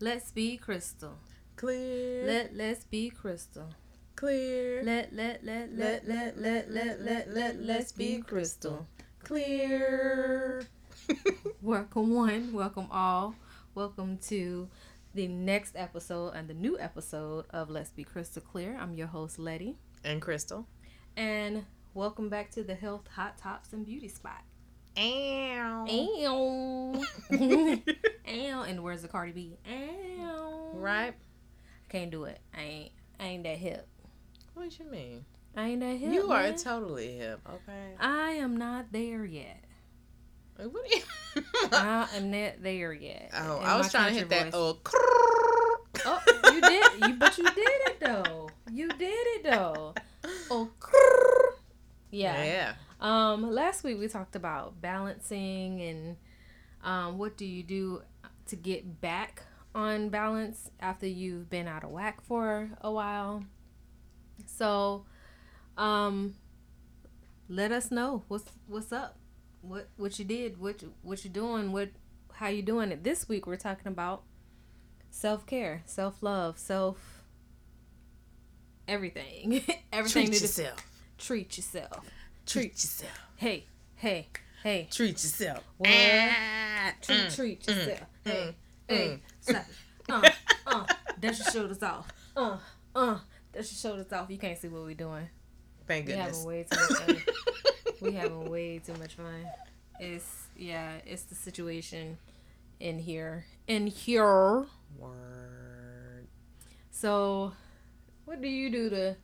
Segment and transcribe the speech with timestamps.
[0.00, 1.14] Let's be crystal.
[1.56, 2.26] Clear.
[2.26, 3.68] Let let's be crystal.
[4.16, 4.82] clear.
[4.82, 8.86] Let let let let let let let let let let's be crystal.
[9.22, 10.64] clear.
[11.62, 13.34] Welcome one, welcome all.
[13.74, 14.68] Welcome to
[15.14, 18.76] the next episode and the new episode of Let's Be Crystal Clear.
[18.80, 19.76] I'm your host Letty.
[20.04, 20.66] and Crystal.
[21.16, 21.64] And
[21.94, 24.42] welcome back to the Health Hot Tops and Beauty Spot.
[24.98, 25.86] Ow.
[25.88, 27.02] Ow.
[28.28, 28.62] Ow.
[28.62, 29.56] And where's the Cardi B?
[29.68, 30.70] Ow.
[30.74, 31.14] right?
[31.88, 32.40] Can't do it.
[32.56, 33.86] I ain't I ain't that hip.
[34.54, 35.24] What you mean?
[35.56, 36.12] I ain't that hip.
[36.12, 36.56] you are man.
[36.56, 37.40] totally hip.
[37.48, 37.94] Okay.
[38.00, 39.62] I am not there yet.
[40.58, 41.02] Like, what you?
[41.72, 43.30] I am not there yet.
[43.34, 44.52] oh, I was trying to hit that.
[44.52, 44.78] voice.
[44.84, 45.78] Oh.
[46.06, 46.20] Oh,
[46.52, 47.08] you did.
[47.08, 48.50] You, but you did it though.
[48.72, 49.94] You did it though.
[50.50, 50.70] Oh,
[52.10, 52.44] yeah.
[52.44, 52.74] Yeah.
[53.00, 56.16] Um, last week we talked about balancing and
[56.82, 58.02] um, what do you do
[58.46, 59.42] to get back
[59.74, 63.44] on balance after you've been out of whack for a while.
[64.46, 65.04] So,
[65.76, 66.34] um,
[67.48, 69.16] let us know what's what's up,
[69.62, 71.90] what what you did, what you, what you doing, what
[72.34, 73.04] how you doing it.
[73.04, 74.22] This week we're talking about
[75.10, 77.22] self care, self love, self
[78.88, 80.26] everything, everything.
[80.26, 80.86] Treat just yourself.
[81.18, 82.10] treat yourself.
[82.46, 83.12] Treat yourself.
[83.36, 84.28] Hey, hey,
[84.64, 84.88] hey.
[84.90, 85.62] Treat yourself.
[85.78, 85.90] What?
[85.90, 88.00] Ah, Treat, mm, treat mm, yourself.
[88.24, 88.54] hey, mm,
[88.88, 89.08] hey.
[89.08, 89.20] mm.
[89.40, 89.74] Slap it.
[90.10, 90.30] Uh,
[90.66, 90.86] uh.
[91.20, 92.08] Dust your shoulders off.
[92.36, 92.56] Uh,
[92.96, 93.18] uh.
[93.52, 94.28] Dust your shoulders off.
[94.30, 95.28] You can't see what we're doing.
[95.86, 96.44] Thank goodness.
[96.44, 97.22] We having way too much fun.
[98.00, 99.46] we having way too much fun.
[100.00, 100.94] It's yeah.
[101.06, 102.18] It's the situation
[102.80, 103.44] in here.
[103.68, 104.66] In here.
[104.98, 106.26] Word.
[106.90, 107.52] So,
[108.24, 109.16] what do you do to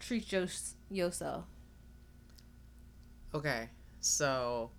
[0.00, 0.46] treat your,
[0.90, 1.44] yourself?
[3.34, 3.68] Okay,
[4.02, 4.70] so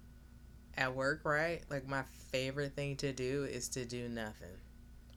[0.77, 1.61] at work, right?
[1.69, 4.55] Like my favorite thing to do is to do nothing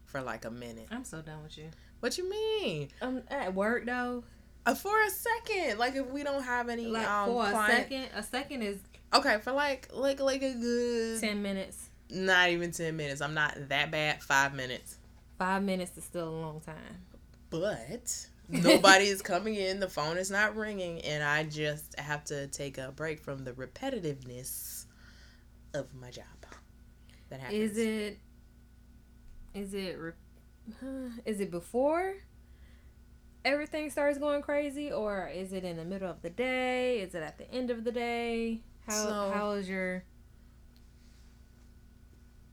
[0.06, 0.86] for like a minute.
[0.90, 1.66] I'm so done with you.
[2.00, 2.88] What you mean?
[3.02, 4.24] Um, at work though,
[4.64, 7.72] Uh, for a second, like if we don't have any like um for a client-
[7.84, 8.78] second, a second is
[9.14, 11.88] Okay, for like like like a good ten minutes.
[12.10, 13.20] not even ten minutes.
[13.20, 14.22] I'm not that bad.
[14.22, 14.96] Five minutes,
[15.38, 17.02] Five minutes is still a long time.
[17.50, 19.80] but nobody is coming in.
[19.80, 23.52] The phone is not ringing, and I just have to take a break from the
[23.52, 24.84] repetitiveness
[25.74, 26.24] of my job.
[27.30, 27.72] That happens.
[27.72, 28.18] Is it?
[29.54, 29.98] Is it?
[31.24, 32.14] Is it before
[33.44, 37.00] everything starts going crazy, or is it in the middle of the day?
[37.00, 38.60] Is it at the end of the day?
[38.86, 40.04] How So- how is your?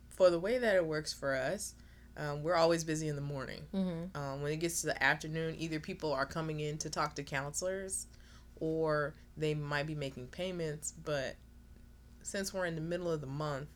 [0.10, 1.74] for the way that it works for us?
[2.16, 3.62] Um, we're always busy in the morning.
[3.74, 4.18] Mm-hmm.
[4.18, 7.24] Um, when it gets to the afternoon, either people are coming in to talk to
[7.24, 8.08] counselors
[8.60, 10.94] or they might be making payments.
[11.04, 11.36] But
[12.22, 13.70] since we're in the middle of the month,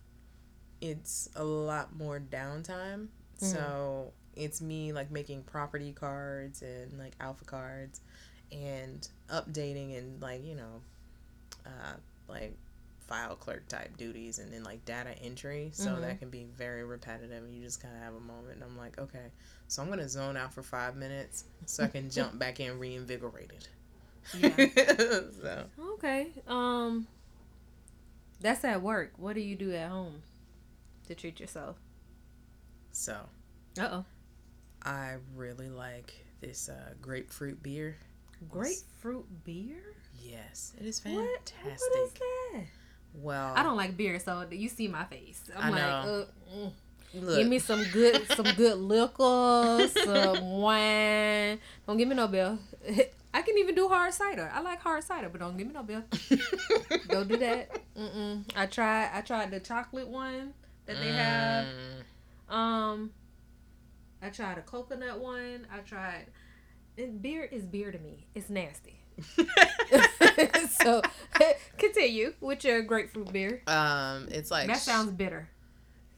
[0.81, 3.07] it's a lot more downtime.
[3.39, 8.01] So it's me like making property cards and like alpha cards
[8.51, 10.81] and updating and like, you know,
[11.65, 11.97] uh,
[12.27, 12.57] like
[13.07, 16.01] file clerk type duties and then like data entry so Mhm.
[16.01, 18.77] that can be very repetitive and you just kind of have a moment and i'm
[18.77, 19.31] like okay
[19.69, 23.67] so i'm gonna zone out for five minutes so i can jump back in reinvigorated
[24.33, 24.55] Yeah.
[25.41, 25.63] so
[25.93, 26.27] Okay.
[26.47, 27.07] Um.
[28.41, 29.13] That's at work.
[29.17, 30.21] What do you do at home
[31.07, 31.77] to treat yourself?
[32.91, 33.15] so
[33.79, 34.05] Uh oh.
[34.83, 37.95] i really like this uh, grapefruit beer
[38.49, 39.81] Grapefruit beer.
[40.19, 41.13] yes it is What?
[41.53, 42.63] fantastic What is that?
[43.13, 45.41] Well I don't like beer, so you see my face.
[45.55, 46.25] I'm I like, know.
[46.51, 46.71] uh, mm.
[47.15, 51.59] look give me some good, some good liquor, some wine.
[51.85, 52.57] Don't give me no beer.
[53.33, 54.49] I can even do hard cider.
[54.51, 56.03] I like hard cider, but don't give me no beer.
[57.09, 57.69] Don't do that.
[57.95, 58.43] Mm-mm.
[58.55, 59.11] I tried.
[59.13, 60.53] I tried the chocolate one
[60.87, 61.65] that they have.
[62.49, 62.53] Mm.
[62.53, 63.11] Um,
[64.23, 65.67] I tried a coconut one.
[65.71, 66.27] I tried.
[66.97, 68.25] And beer is beer to me.
[68.33, 69.01] It's nasty.
[70.69, 71.01] so
[71.77, 73.61] continue with your grapefruit beer.
[73.67, 75.49] um it's like That sounds bitter.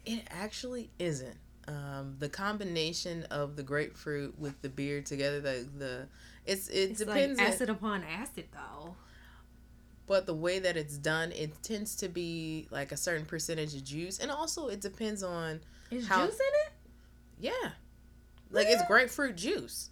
[0.05, 1.37] It actually isn't.
[1.67, 6.07] Um, the combination of the grapefruit with the beer together, the the
[6.45, 7.37] it's it It's depends.
[7.37, 8.95] like on- acid upon acid, though.
[10.07, 13.83] but the way that it's done, it tends to be like a certain percentage of
[13.83, 15.59] juice, and also it depends on
[15.91, 16.71] Is How- juice in it?
[17.39, 17.71] yeah,
[18.49, 19.91] like it's grapefruit juice.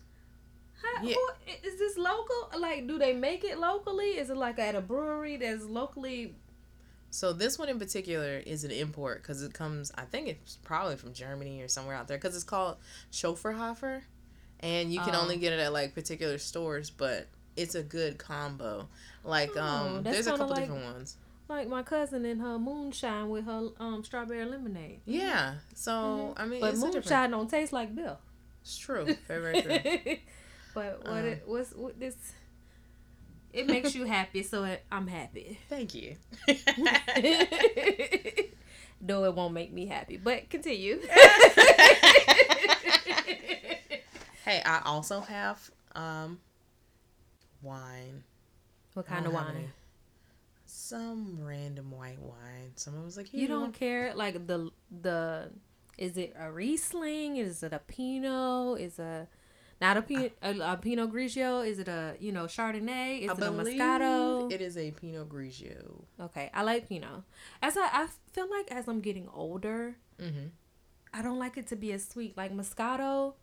[0.95, 1.13] How, Yeah.
[1.15, 2.51] who, is this local?
[2.59, 4.17] Like, do they make it locally?
[4.17, 6.35] Is it like at a brewery that's locally?
[7.09, 9.91] So this one in particular is an import because it comes.
[9.97, 12.77] I think it's probably from Germany or somewhere out there because it's called
[13.11, 14.01] Schofferhofer,
[14.59, 15.21] and you can Oh.
[15.21, 18.87] only get it at like particular stores, but it's a good combo.
[19.23, 21.17] Like Oh, um, there's a couple like- different ones.
[21.49, 24.99] like my cousin and her moonshine with her um strawberry lemonade.
[25.05, 25.55] Yeah.
[25.75, 26.33] So Mhm.
[26.41, 27.05] I mean, but it's a different.
[27.05, 28.19] moonshine don't taste like Bill.
[28.61, 29.15] It's true.
[29.29, 30.17] Very, very true.
[30.77, 31.25] but what Um.
[31.25, 32.13] it what's what this
[33.51, 35.57] it makes you happy, so it, I'm happy.
[35.69, 36.15] Thank you.
[39.01, 40.99] Though it won't make me happy, but continue.
[44.45, 46.39] hey, I also have um
[47.63, 48.23] wine.
[48.93, 49.55] what kind of wine?
[49.55, 49.69] any.
[50.65, 52.73] Some random white wine.
[52.75, 54.69] Someone was like, Here, You don't want-" care like the
[55.01, 55.49] the
[55.97, 57.37] is it a Riesling?
[57.37, 58.79] Is it a Pinot?
[58.79, 59.27] Is a
[59.79, 61.65] not a Pinot a, a Pinot Grigio?
[61.65, 63.21] Is it a you know Chardonnay?
[63.21, 64.51] Is I it a Moscato?
[64.51, 66.03] It is a Pinot Grigio.
[66.19, 67.23] okay, I like Pinot.
[67.61, 70.47] As I I feel like as I'm getting older, Mm-hmm.
[71.13, 72.35] I don't like it to be as sweet.
[72.35, 73.33] Like Moscato,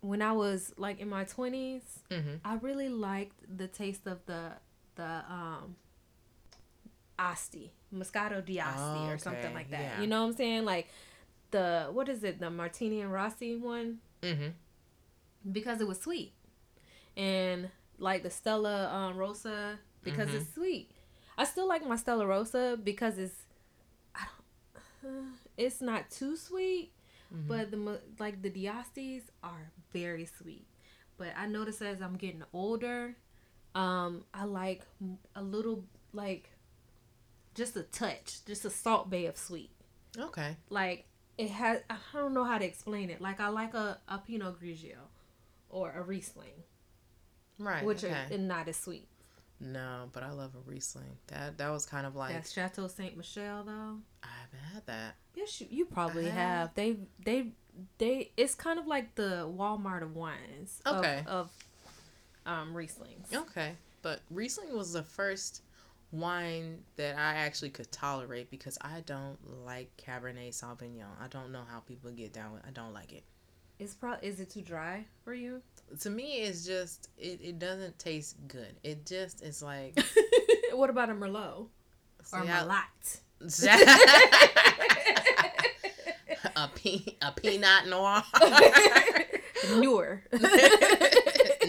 [0.00, 2.36] when I was like in my twenties, Mm-hmm.
[2.44, 4.52] I really liked the taste of the
[4.94, 5.76] the um
[7.18, 9.80] Asti, Moscato di Asti or something like that.
[9.80, 10.00] yeah.
[10.00, 10.64] You know what I'm saying?
[10.64, 10.88] Like
[11.50, 13.98] the what is it, the Martini and Rossi one?
[14.22, 14.48] Mm-hmm.
[15.50, 16.32] Because it was sweet.
[17.16, 20.34] And like the Stella um, Rosa because Mhm.
[20.40, 20.90] it's sweet.
[21.38, 23.34] I still like my Stella Rosa because it's
[24.14, 24.26] I
[25.02, 26.92] don't it's not too sweet,
[27.34, 27.48] Mhm.
[27.48, 30.66] but the like the Diastis are very sweet.
[31.16, 33.16] But I notice as I'm getting older,
[33.74, 34.82] um, I like
[35.34, 36.50] a little like
[37.54, 39.70] just a touch, just a salt bay of sweet.
[40.18, 40.56] Okay.
[40.68, 41.06] Like
[41.38, 43.20] it has, I don't know how to explain it.
[43.20, 44.98] Like I like a, a Pinot Grigio
[45.76, 46.64] or a Riesling,
[47.58, 47.84] Right.
[47.84, 48.34] which okay.
[48.34, 49.08] are not as sweet.
[49.60, 51.16] No, but I love a Riesling.
[51.28, 53.98] That that was kind of like That's Chateau Saint Michelle though.
[54.22, 55.14] I haven't had that.
[55.34, 56.74] Yes, you, you probably have.
[56.74, 57.52] They they
[57.98, 58.32] they.
[58.36, 60.80] It's kind of like the Walmart of wines.
[60.86, 61.24] of- Okay.
[61.26, 61.50] Of,
[62.46, 63.32] um Rieslings.
[63.34, 65.62] Okay, but Riesling was the first
[66.12, 71.06] wine that I actually could tolerate because I don't like Cabernet Sauvignon.
[71.20, 72.62] I don't know how people get down with.
[72.66, 73.24] I don't like it.
[73.78, 74.14] It's pro.
[74.22, 75.60] Is it too dry for you?
[76.00, 78.74] To me, it's just it, it doesn't taste good.
[78.82, 79.98] It just is like
[80.72, 81.66] what about a Merlot
[82.32, 83.20] or I- Merlot?
[86.56, 88.22] a pe- a peanut noir.
[89.78, 90.22] Newer.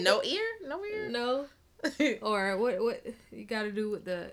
[0.00, 1.08] no ear, no ear.
[1.10, 1.46] no.
[2.22, 2.80] Or what?
[2.82, 4.32] What you got to do with the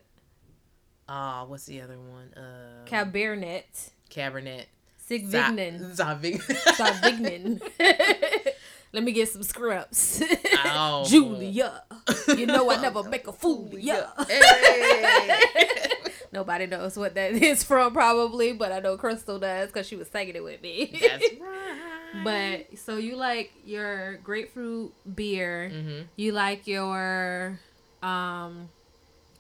[1.08, 2.34] Ah, what's the other one?
[2.36, 4.66] Uh, Cabernet Cabernet.
[5.10, 5.96] Sauvignon?
[5.96, 6.40] Savignon.
[6.78, 7.62] Sauvignon.
[8.94, 10.24] Let me get some scrubs.
[10.66, 11.04] Oh.
[11.08, 11.84] Julia.
[12.30, 14.08] You know I never make a fool of ya.
[14.28, 15.90] Hey.
[16.32, 20.08] Nobody knows what that is from, probably, but I know Crystal does because she was
[20.10, 20.98] singing it with me.
[21.02, 22.24] That's right.
[22.24, 27.60] but so you like your grapefruit beer, hmm you like your
[28.04, 28.70] um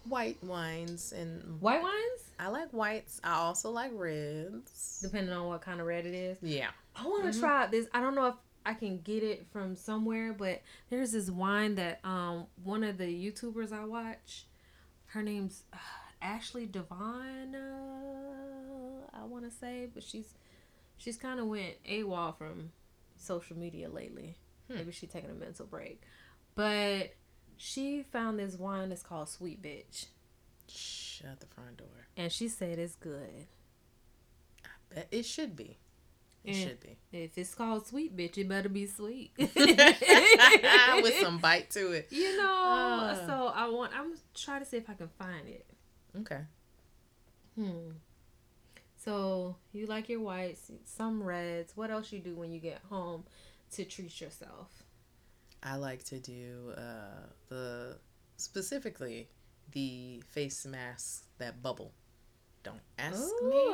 [0.08, 3.20] white wines and white wines, I like whites.
[3.24, 5.00] I also like reds.
[5.02, 6.38] depending on what kind of red it is.
[6.42, 6.70] Yeah.
[6.96, 7.40] I want to Mhm.
[7.40, 7.88] try this.
[7.94, 8.36] I don't know if
[8.66, 13.06] I can get it from somewhere, but there's this wine that um one of the
[13.06, 14.46] YouTubers I watch,
[15.08, 15.78] her name's uh,
[16.22, 17.56] Ashley Devon.
[19.14, 20.34] I want to say, but she's
[20.98, 22.72] she's kind of went AWOL from
[23.18, 24.38] social media lately.
[24.68, 24.76] Hmm.
[24.78, 26.02] Maybe she's taking a mental break,
[26.56, 27.12] but
[27.58, 30.06] she found this wine that's called Sweet Bitch,
[30.68, 31.88] Shut the front door.
[32.18, 33.48] and she said it's good.
[34.64, 35.78] I bet It should be.
[36.44, 36.66] It Yeah.
[36.68, 36.98] should be.
[37.12, 39.32] If it's called Sweet Bitch, it better be sweet.
[39.38, 42.08] With some bite to it.
[42.12, 43.24] You know, Ah.
[43.26, 43.94] so I want.
[43.98, 45.66] I'm trying to see if I can find it.
[46.20, 46.42] Okay.
[47.56, 47.92] Hmm.
[48.98, 51.76] So you like your whites, some reds.
[51.76, 53.24] What else you do when you get home
[53.74, 54.84] to treat yourself?
[55.66, 57.98] I like to do uh the
[58.38, 59.28] specifically
[59.72, 61.92] the face masks that bubble.
[62.64, 63.50] Don't ask Ooh.
[63.50, 63.66] me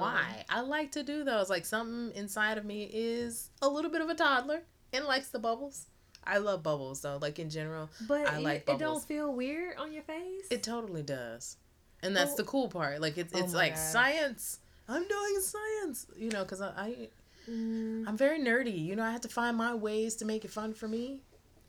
[0.00, 0.44] why.
[0.48, 1.48] I like to do those.
[1.50, 4.62] Like something inside of me is a little bit of a toddler
[4.92, 5.86] and likes the bubbles.
[6.24, 7.18] I love bubbles though.
[7.20, 10.46] Like in general, But I like it don't feel weird on your face.
[10.50, 11.56] it totally does.
[12.02, 12.36] And that's Oh.
[12.36, 13.00] the cool part.
[13.00, 14.58] Like it's Oh it's my like science.
[14.88, 17.08] I'm doing science, you know, because I, I
[17.48, 18.08] Mm.
[18.08, 18.76] I'm very nerdy.
[18.76, 21.22] You know, I have to find my ways to make it fun for me.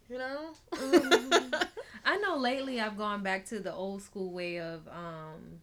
[0.09, 0.49] You know.
[0.73, 1.67] Mhm.
[2.05, 5.59] I know lately I've gone back to the old school way of um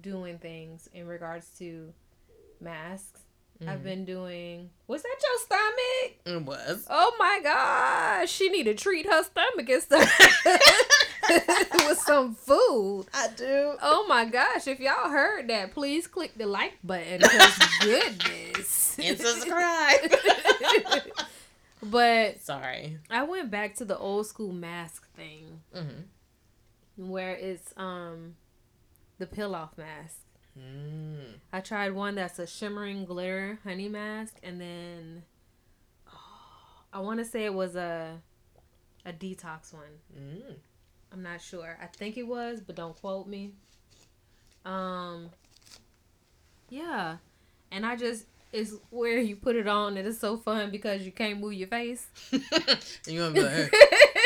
[0.00, 1.92] doing things in regards to
[2.60, 3.20] masks.
[3.66, 3.82] I've Mhm.
[3.84, 4.70] been doing.
[4.88, 6.18] Was that your stomach?
[6.26, 6.86] It was.
[6.90, 10.18] Oh my gosh, she need to treat her stomach and stuff
[11.88, 13.06] with some food.
[13.14, 13.76] I do.
[13.80, 17.20] Oh my gosh, if y'all heard that, please click the like button.
[17.22, 18.98] Cause goodness.
[18.98, 20.12] And subscribe.
[21.84, 22.98] But Sorry.
[23.10, 27.08] I went back to the old school mask thing Mm-hmm.
[27.10, 28.36] where it's um
[29.18, 30.16] the peel off mask.
[30.58, 31.34] Mm.
[31.52, 35.22] I tried one that's a shimmering glitter honey mask, and then
[36.08, 36.12] oh,
[36.92, 38.20] I want to say it was a
[39.04, 40.00] a detox one.
[40.16, 40.54] Mm.
[41.12, 41.76] I'm not sure.
[41.80, 43.52] I think it was, but don't quote me.
[44.64, 45.30] Um,
[46.70, 47.16] yeah,
[47.70, 49.96] and I just it's where you put it on.
[49.96, 52.06] And It is so fun because you can't move your face.
[52.32, 52.42] and
[53.06, 53.74] you gonna be like,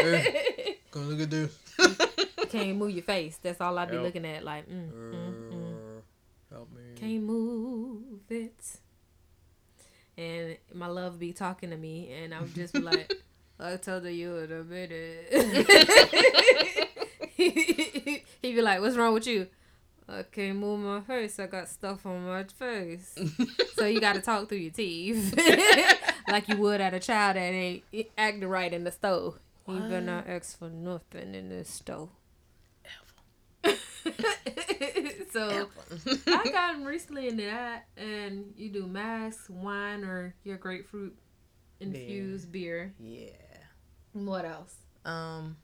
[0.00, 1.56] hey, go look at this.
[1.78, 3.38] You can't move your face.
[3.42, 4.04] That's all I be Help.
[4.06, 4.44] looking at.
[4.44, 5.52] Like, mm, mm, mm.
[5.52, 6.00] Uh,
[6.54, 6.82] Help me.
[6.97, 8.64] can't move it.
[10.16, 13.12] And my love be talking to me, and I'm just be like,
[13.61, 15.28] I told her you in a minute.
[17.37, 19.47] He'd be like, What's wrong with you?
[20.08, 21.38] I can't move my face.
[21.38, 23.14] I got stuff on my face.
[23.74, 25.38] so you got to talk through your teeth,
[26.28, 27.84] like you would at a child that ain't
[28.16, 29.38] acting right in the stove.
[29.66, 32.08] You better not ask for nothing in this stove.
[35.30, 35.68] so
[36.26, 41.14] I got recently into that, and you do masks, wine, or your grapefruit
[41.80, 42.94] infused beer.
[42.98, 43.28] yeah.
[44.14, 44.74] What else?
[45.04, 45.56] Um.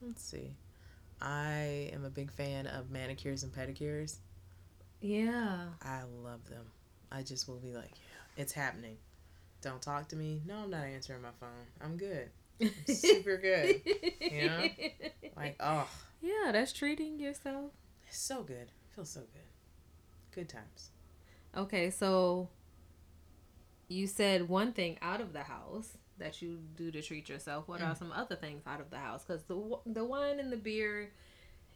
[0.00, 0.54] Let's see.
[1.20, 4.16] I am a big fan of manicures and pedicures.
[5.00, 5.66] Yeah.
[5.82, 6.64] I love them.
[7.12, 8.96] I just will be like, yeah, it's happening.
[9.62, 10.40] Don't talk to me.
[10.46, 11.50] No, I'm not answering my phone.
[11.82, 12.30] I'm good.
[12.86, 13.80] super good,
[14.20, 14.64] you know?
[15.36, 15.88] Like, oh,
[16.20, 17.72] Yeah, that's treating yourself.
[18.06, 18.68] it's so good.
[18.94, 20.34] Feels so good.
[20.34, 20.90] Good times.
[21.56, 22.48] Okay, so
[23.88, 27.66] you said one thing out of the house that you do to treat yourself.
[27.66, 27.98] What are mm.
[27.98, 29.24] some other things out of the house?
[29.26, 31.10] Because the the wine and the beer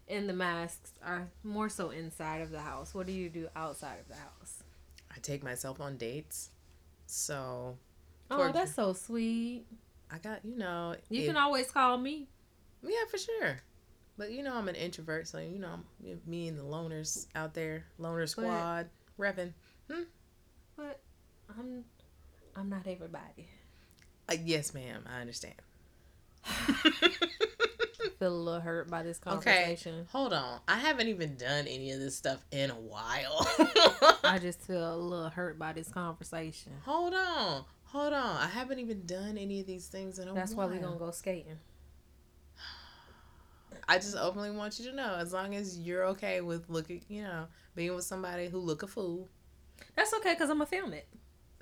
[0.07, 2.93] and the masks are more so inside of the house.
[2.93, 4.63] What do you do outside of the house?
[5.13, 6.51] I take myself on dates.
[7.07, 7.77] So,
[8.31, 9.65] Oh, that's so sweet.
[10.11, 12.27] I got, you know, You if- can always call me.
[12.81, 13.61] Yeah, for sure.
[14.17, 17.53] But you know, I'm an introvert, so you know, I'm, me and the loners out
[17.53, 19.51] there, loner squad, repping.
[19.91, 20.03] Hmm?
[20.77, 21.01] But
[21.57, 21.83] I'm
[22.55, 23.49] I'm not everybody.
[24.29, 25.55] Uh, yes, ma'am, I understand.
[28.19, 29.93] Feel a little hurt by this conversation.
[29.93, 30.59] Okay, hold on.
[30.67, 33.45] I haven't even done any of this stuff in a while.
[34.23, 36.71] I just feel a little hurt by this conversation.
[36.85, 38.37] hold on, hold on.
[38.37, 40.35] I haven't even done any of these things in a while.
[40.35, 41.57] That's why we're gonna go skating.
[43.89, 47.23] I just openly want you to know, as long as you're okay with looking, you
[47.23, 49.27] know, being with somebody who look a fool.
[49.95, 51.07] That's okay because I'm gonna film it.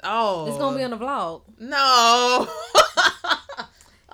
[0.03, 1.41] Oh, It's gonna be on the vlog.
[1.59, 1.73] No.
[1.75, 3.67] oh,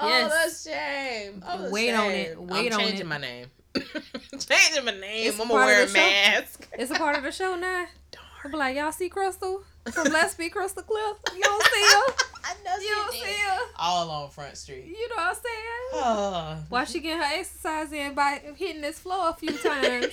[0.07, 0.31] Yes.
[0.31, 1.43] that's shame.
[1.47, 2.39] Oh, Wait on it.
[2.39, 3.07] Wait I'm on changing it.
[3.07, 3.47] my name.
[3.75, 5.27] changing my name.
[5.29, 6.67] It's I'm gonna wear a mask.
[6.79, 7.85] It's a part of the show now.
[8.11, 8.25] Darn.
[8.45, 11.17] I'll be like, y'all see Crystal from Let's Be Crystal Cliff?
[11.35, 12.13] You don't see her?
[12.45, 13.59] I know You don't see her?
[13.77, 14.85] All along Front Street.
[14.85, 15.89] You know what I'm saying?
[15.93, 16.57] Oh.
[16.69, 20.07] Why she getting her exercise in by hitting this floor a few times?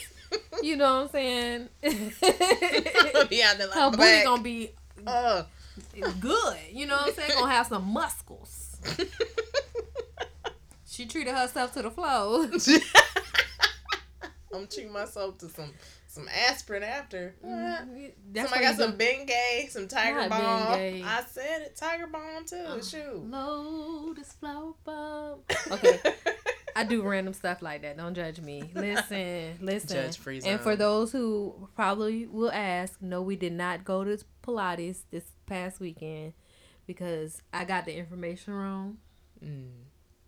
[0.61, 1.69] You know what I'm saying?
[1.83, 4.71] be out there like her booty gonna be
[5.07, 5.45] Uh.
[6.21, 6.57] Good.
[6.73, 7.31] You know what I'm saying?
[7.35, 8.77] Gonna have some muscles.
[10.89, 12.45] She treated herself to the flow.
[14.55, 15.73] I'm treating myself to some
[16.07, 17.35] some aspirin after.
[17.45, 20.41] Mm, That's Somebody got some Bengay, some Tiger Balm.
[20.41, 21.05] Bengay.
[21.05, 22.57] I said it, Tiger Balm too.
[22.57, 23.31] Uh, Shoot.
[23.31, 25.41] Lotus flower bomb.
[25.73, 26.01] Okay,
[26.75, 27.99] I do random stuff like that.
[27.99, 28.71] Don't judge me.
[28.75, 29.89] Listen, listen.
[29.97, 34.19] Judge free And for those who probably will ask, no, we did not go to
[34.43, 36.33] Pilates this past weekend
[36.87, 38.99] because I got the information wrong
[39.45, 39.69] Mm.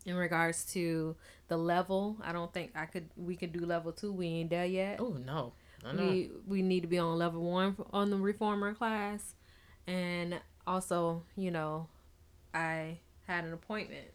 [0.05, 1.17] in regards to
[1.49, 2.17] the level.
[2.23, 3.09] I don't think I could.
[3.17, 4.13] We could do level two.
[4.13, 5.01] We ain't there yet.
[5.01, 5.53] Oh no.
[5.85, 6.03] I know.
[6.11, 9.35] We we need to be on level one on the reformer class,
[9.87, 11.89] and also you know,
[12.53, 14.09] I had an appointment.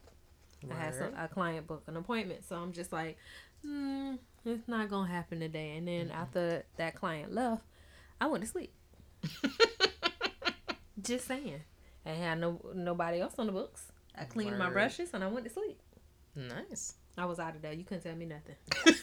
[0.72, 3.18] I had some, a client book an appointment, so I'm just like,
[3.66, 4.14] hmm,
[4.46, 5.76] it's not gonna happen today.
[5.76, 7.64] And then after that client left,
[8.22, 8.72] I went to sleep.
[11.02, 11.62] Just saying,
[12.06, 13.92] I had no nobody else on the books.
[14.16, 15.80] I cleaned my brushes and I went to sleep.
[16.36, 16.96] nice.
[17.18, 17.74] I was out of there.
[17.74, 18.56] You couldn't tell me nothing.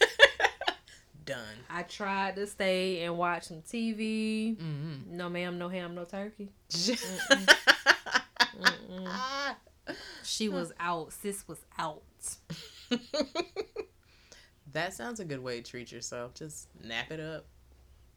[1.25, 1.39] Done.
[1.69, 4.57] I tried to stay and watch some TV.
[4.57, 5.17] Mm-hmm.
[5.17, 6.51] No ma'am, no ham, no turkey.
[10.23, 11.13] She was out.
[11.13, 12.03] Sis was out.
[14.73, 16.35] that sounds a good way to treat yourself.
[16.35, 17.47] Just nap it up.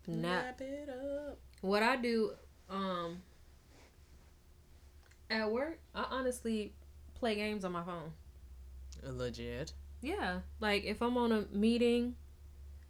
[0.08, 1.40] Not Nap it up.
[1.62, 2.34] what I do.
[2.70, 3.22] Um,
[5.30, 6.74] at work, I honestly
[7.16, 8.12] play games on my phone.
[9.04, 9.74] Legit.
[10.02, 12.16] Yeah, like if I'm on a meeting,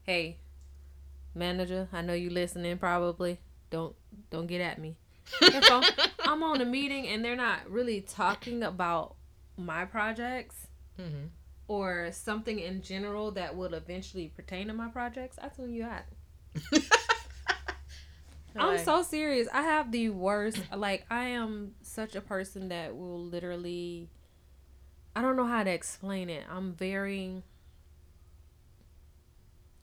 [0.03, 0.37] hey,
[1.35, 2.77] manager, I know you listening.
[2.77, 3.95] Probably don't
[4.29, 4.95] don't get at me.
[5.41, 5.83] If I'm,
[6.25, 9.15] I'm on a meeting and they're not really talking about
[9.57, 10.67] my projects,
[10.99, 11.25] Mm-hmm.
[11.67, 16.03] or something in general that would eventually pertain to my projects, I tune you out.
[18.55, 19.48] I'm so serious.
[19.53, 20.60] I have the worst.
[20.75, 24.10] Like I am such a person that will literally.
[25.15, 26.43] I don't know how to explain it.
[26.50, 27.43] I'm very.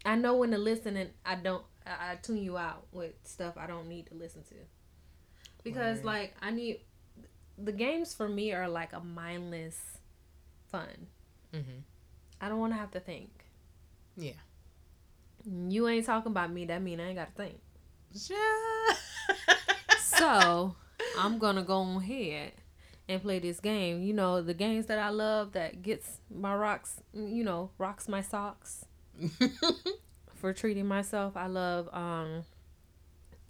[0.05, 1.65] I know when to listen, and I don't.
[1.87, 4.55] I, I tune you out with stuff I don't need to listen to,
[5.62, 6.07] because Word.
[6.07, 6.81] like I need.
[7.59, 9.99] The games for me are like a mindless
[10.71, 11.09] fun.
[11.55, 11.81] Mm-hmm.
[12.41, 13.45] I don't want to have to think.
[14.17, 14.33] Yeah.
[15.45, 16.65] You ain't talking about me.
[16.67, 17.61] That mean I ain't got to think.
[18.12, 18.95] Yeah.
[20.00, 20.75] so
[21.19, 22.52] I'm gonna go on ahead
[23.09, 24.02] and play this game.
[24.02, 28.21] You know, the games that I love that gets my rocks, you know, rocks my
[28.21, 28.85] socks
[30.35, 31.37] for treating myself.
[31.37, 32.45] I love um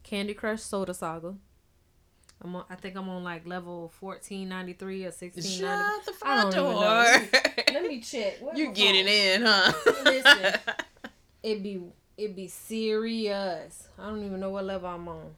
[0.02, 1.34] Candy Crush Soda Saga.
[2.42, 5.60] I'm on, I think I'm on like level 1493 or 1690.
[5.60, 6.82] Shut the I front don't even door.
[6.82, 7.80] know.
[7.80, 8.38] Let me check.
[8.40, 9.14] Where's you my getting phone?
[9.14, 9.72] in, huh?
[10.04, 10.60] Listen.
[11.42, 11.80] It be
[12.20, 13.88] it be serious.
[13.98, 15.34] I don't even know what level I'm on.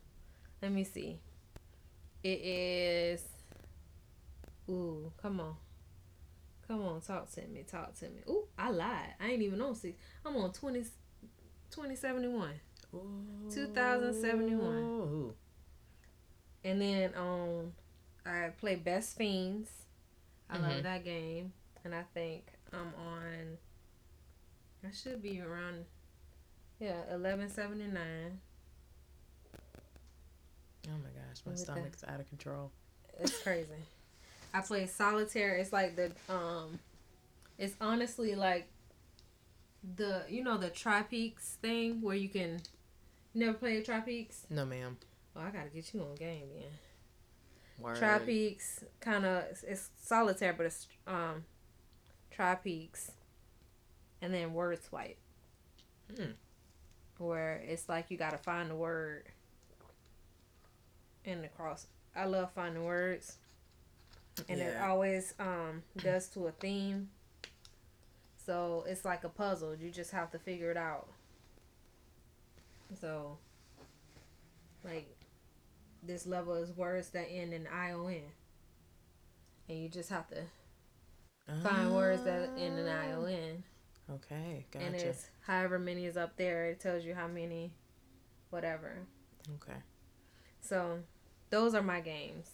[0.61, 1.19] Let me see.
[2.23, 3.25] It is.
[4.69, 5.55] Ooh, come on.
[6.69, 7.65] Come on, talk to me.
[7.69, 8.21] Talk to me.
[8.29, 9.15] Ooh, I lied.
[9.21, 9.97] I ain't even on six.
[10.25, 10.81] I'm on 20,
[11.71, 12.51] 2071.
[13.53, 14.77] 2071.
[14.85, 15.35] Ooh.
[16.65, 17.73] And then um,
[18.25, 19.69] I play Best Fiends.
[20.49, 20.83] I love Mhm.
[20.83, 21.53] that game,
[21.85, 23.59] and I think I'm on.
[24.85, 25.85] I should be around,
[26.83, 28.41] yeah, eleven seventy nine.
[30.89, 31.59] Oh my gosh, my that.
[31.59, 32.71] stomach's out of control.
[33.21, 33.69] It's crazy.
[34.53, 35.55] I play solitaire.
[35.57, 36.79] It's like the um,
[37.57, 38.69] it's honestly like
[39.97, 42.61] the you know the Tripeaks thing where you can.
[43.35, 44.51] You never played Tripeaks?
[44.51, 44.99] No, ma'am.
[45.37, 46.67] Oh, I gotta get you on game, yeah.
[47.79, 47.97] Word.
[47.97, 51.45] Tri Peaks kind of it's solitaire, but it's um
[52.31, 53.12] Tri Peaks,
[54.21, 55.19] and then word swipe,
[56.15, 56.33] Hmm.
[57.23, 59.25] Where it's like you gotta find the word
[61.25, 61.87] in the cross.
[62.14, 63.38] I love finding words,
[64.49, 67.09] and it always um does to a theme.
[68.44, 69.75] So it's like a puzzle.
[69.75, 71.09] You just have to figure it out.
[73.01, 73.38] So,
[74.85, 75.09] like,
[76.03, 78.23] this level is words that end in I O N.
[79.68, 80.42] And you just have to
[81.62, 83.62] find words that end in I O N.
[84.11, 87.73] Okay, And it's however many is up there, it tells you how many,
[88.51, 88.99] whatever.
[89.55, 89.79] Okay.
[90.61, 90.99] So,
[91.51, 92.51] those are my games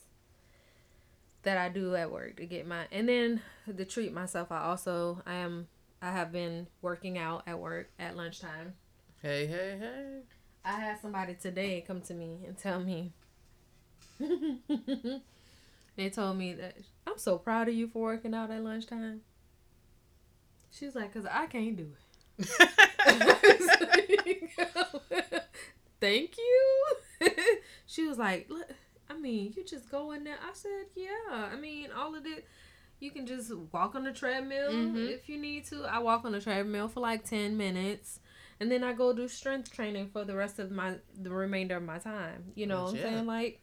[1.42, 2.86] that I do at work to get my.
[2.92, 3.40] And then
[3.74, 5.68] to treat myself, I also, I am,
[6.02, 8.74] I have been working out at work at lunchtime.
[9.22, 10.20] Hey, hey, hey.
[10.64, 13.12] I had somebody today come to me and tell me.
[15.96, 19.22] they told me that I'm so proud of you for working out at lunchtime.
[20.70, 21.88] She was like, "Cause I can't do
[22.38, 22.38] it."
[26.00, 26.86] Thank you.
[27.86, 28.68] she was like, "Look,
[29.10, 31.48] I mean, you just go in there." I said, "Yeah.
[31.52, 32.46] I mean, all of it."
[33.00, 35.08] You can just walk on the treadmill Mhm.
[35.10, 35.84] if you need to.
[35.84, 38.18] I walk on the treadmill for like 10 minutes
[38.58, 41.84] and then I go do strength training for the rest of my the remainder of
[41.84, 42.50] my time.
[42.56, 43.26] You know what I'm saying?
[43.26, 43.60] Like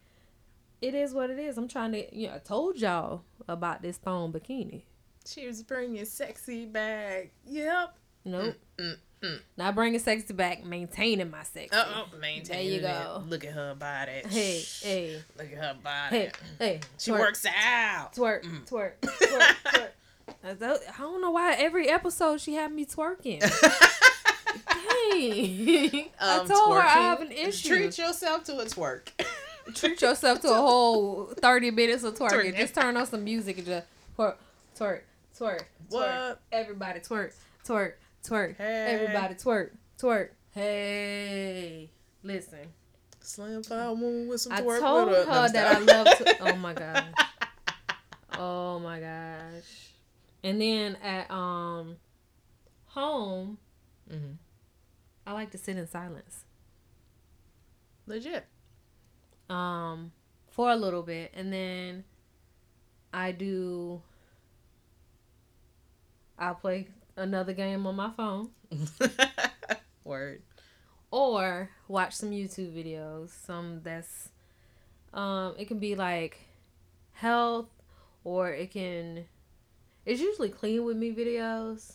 [0.80, 1.58] it is what it is.
[1.58, 4.84] I'm trying to you know, I told y'all about this thong bikini.
[5.26, 7.30] She was bringing sexy back.
[7.46, 7.96] Yep.
[8.24, 8.54] Nope.
[8.78, 9.40] Mm, mm.
[9.56, 11.70] Not bringing sexy back, maintaining my sex.
[11.72, 12.82] Oh, oh, maintain There you it.
[12.82, 13.22] go.
[13.28, 14.22] Look at her body.
[14.28, 16.16] Hey, hey, Look at her body.
[16.16, 16.80] hey, hey.
[16.98, 18.12] She twerk, works out.
[18.14, 18.68] Twerk, Mm.
[18.68, 19.88] twerk, twerk, twerk.
[20.44, 23.40] I don't- know why every episode she had me twerking.
[23.40, 23.50] Dang.
[26.20, 27.68] I Um, told her I have an issue.
[27.68, 29.08] Treat yourself to a twerk.
[29.74, 32.30] treat yourself to a whole 30 minutes of twerking.
[32.30, 32.56] Twerking.
[32.56, 33.86] Just turn on some music and just
[34.18, 34.34] twerk,
[34.78, 35.00] twerk,
[35.38, 36.38] twerk, twerk.
[36.50, 37.32] Everybody twerk,
[37.64, 37.92] twerk,
[38.24, 38.56] twerk.
[38.56, 38.86] Hey.
[38.94, 40.30] Everybody twerk, twerk.
[40.52, 41.90] Hey,
[42.22, 42.68] listen.
[43.20, 46.36] Slam fire woman with some I twerk told with her that I love to.
[46.40, 47.04] Oh my gosh.
[48.38, 49.90] Oh my gosh.
[50.44, 51.96] And then at um
[52.86, 53.58] home,
[54.10, 54.34] mm-hmm.
[55.26, 56.44] I like to sit in silence.
[58.06, 58.46] Legit.
[59.50, 60.12] um
[60.50, 62.04] for a little bit and then
[63.12, 64.00] I do
[66.38, 68.50] I'll play another game on my phone
[70.04, 70.42] Word.
[71.10, 74.28] or watch some YouTube videos some that's
[75.14, 76.38] um it can be like
[77.14, 77.68] health
[78.24, 79.24] or it can
[80.04, 81.94] it's usually clean with me videos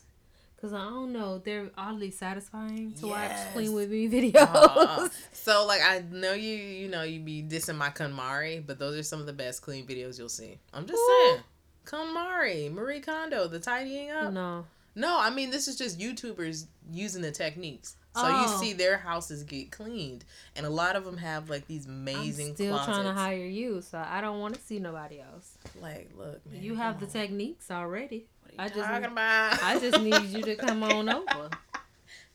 [0.60, 5.66] cuz I don't know they're oddly satisfying to watch clean with me videos Uh, so
[5.68, 9.20] like I know you you know you be dissing my KonMari, but those are some
[9.20, 10.58] of the best clean videos you'll see.
[10.74, 11.28] I'm just Ooh.
[11.30, 11.44] saying.
[11.86, 14.32] KonMari, Marie Kondo, the tidying up.
[14.34, 14.66] no
[14.96, 17.96] No, I mean this is just YouTubers using the techniques.
[18.16, 18.42] So Oh.
[18.42, 20.26] you see their houses get cleaned,
[20.58, 22.88] and a lot of them have like these amazing I'm still closets.
[22.98, 25.54] trying to hire you, so I don't want to see nobody else.
[25.82, 28.26] Like, look, man, you have the techniques already.
[28.44, 29.64] What I are you just talking need- about?
[29.64, 31.50] I just need you to come on over.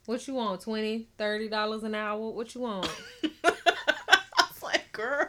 [0.06, 0.61] What you want?
[0.61, 2.30] 20 30 dollars an hour?
[2.30, 2.88] What you want?
[3.24, 5.28] it's like, girl.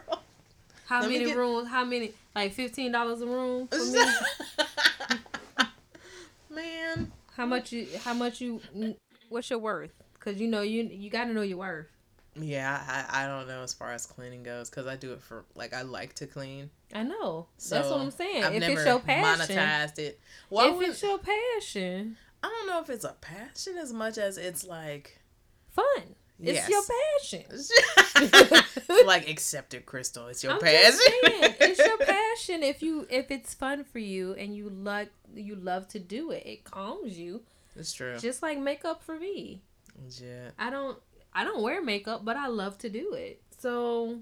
[0.87, 1.67] How Let many get- rooms?
[1.69, 2.13] How many?
[2.35, 3.99] Like fifteen dollars a room for me?
[6.49, 7.87] man, How much you?
[8.03, 8.61] How much you?
[9.29, 9.91] What's your worth?
[10.19, 11.87] Cause you know you you got to know your worth.
[12.35, 15.45] yeah, I, I don't know as far as cleaning goes because I do it for
[15.55, 16.69] like I like to clean.
[16.93, 17.47] I know.
[17.57, 18.43] So That's what I'm saying.
[18.43, 20.19] I've if never it's your passion, monetized it.
[20.55, 24.17] I if wouldn't- it's your passion, I don't know if it's a passion as much
[24.17, 25.19] as it's like
[25.69, 26.15] fun.
[26.39, 28.63] It's your passion.
[29.05, 30.27] like accepted crystal.
[30.27, 30.99] It's your I'm passion.
[31.23, 32.63] saying, it's your passion.
[32.63, 36.43] If you if it's fun for you and you like you love to do it,
[36.45, 37.41] it calms you.
[37.75, 38.17] It's true.
[38.19, 39.61] Just like makeup for me.
[40.03, 40.53] Legit.
[40.59, 40.97] I don't
[41.33, 43.41] I don't wear makeup, but I love to do it.
[43.59, 44.19] So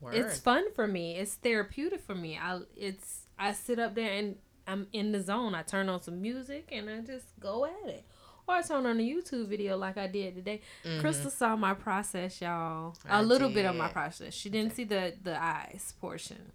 [0.00, 0.14] Word.
[0.14, 1.16] it's fun for me.
[1.16, 2.38] It's therapeutic for me.
[2.40, 4.36] I it's I sit up there and
[4.66, 5.54] I'm in the zone.
[5.54, 8.04] I turn on some music and I just go at it.
[8.46, 10.60] Or turn on a YouTube video like I did today.
[10.84, 11.00] Mhm.
[11.00, 12.94] Crystal saw my process, y'all.
[13.08, 14.34] A I little bit of my process.
[14.34, 16.52] She didn't see the the eyes portion.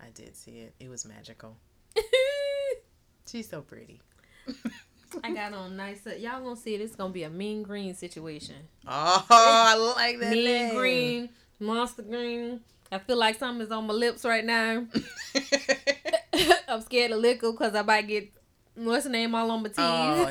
[0.00, 0.74] I did see it.
[0.80, 1.56] It was magical.
[3.30, 4.00] She's so pretty.
[5.24, 6.06] I got on nice.
[6.18, 6.80] Y'all gonna see it.
[6.80, 8.56] It's gonna be a mean green situation.
[8.86, 10.74] Oh, I like that mean name.
[10.74, 11.28] green,
[11.60, 12.60] monster green.
[12.90, 14.86] I feel like something is on my lips right now.
[16.68, 18.32] I'm scared to lick 'em because I might get
[18.74, 19.76] what's the name all on my teeth.
[19.78, 20.28] oh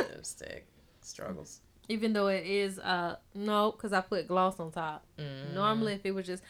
[0.14, 0.66] lipstick
[1.00, 1.60] struggles.
[1.88, 5.04] Even though it is uh no, because I put gloss on top.
[5.18, 5.54] Mm.
[5.54, 6.42] Normally, if it was just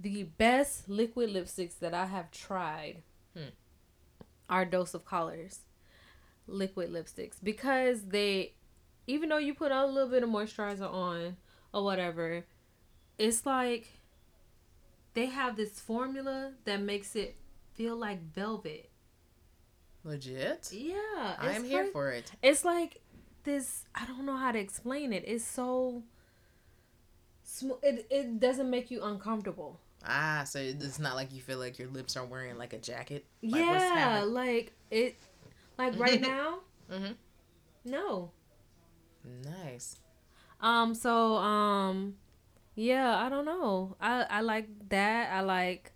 [0.00, 3.02] the best liquid lipsticks that I have tried
[3.36, 3.48] Hmm.
[4.48, 5.60] are Dose of Colors
[6.46, 8.54] liquid lipsticks because they,
[9.06, 11.36] even though you put a little bit of moisturizer on
[11.74, 12.44] or whatever,
[13.18, 13.88] it's like
[15.14, 17.36] they have this formula that makes it
[17.74, 18.88] feel like velvet.
[20.08, 20.70] Legit.
[20.72, 22.32] Yeah, I am here like- for it.
[22.42, 23.00] It's like
[23.44, 23.84] this.
[23.94, 25.24] I don't know how to explain it.
[25.26, 26.02] It's so.
[27.44, 29.80] Sm- it it doesn't make you uncomfortable.
[30.06, 33.24] Ah, so it's not like you feel like your lips are wearing like a jacket.
[33.42, 35.16] Like, yeah, like it,
[35.78, 36.60] like right now.
[36.90, 37.14] Mhm.
[37.84, 38.30] No.
[39.44, 39.96] Nice.
[40.60, 40.94] Um.
[40.94, 41.36] So.
[41.36, 42.16] Um.
[42.74, 43.16] Yeah.
[43.18, 43.96] I don't know.
[44.00, 45.32] I I like that.
[45.32, 45.92] I like.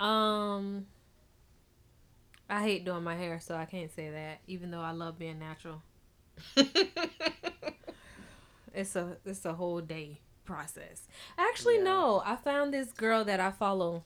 [0.00, 0.86] Um.
[2.50, 4.40] I hate doing my hair, so I can't say that.
[4.46, 5.82] Even though I love being natural,
[8.74, 11.06] it's a it's a whole day process.
[11.38, 11.84] Actually, Yeah.
[11.84, 12.22] no.
[12.24, 14.04] I found this girl that I follow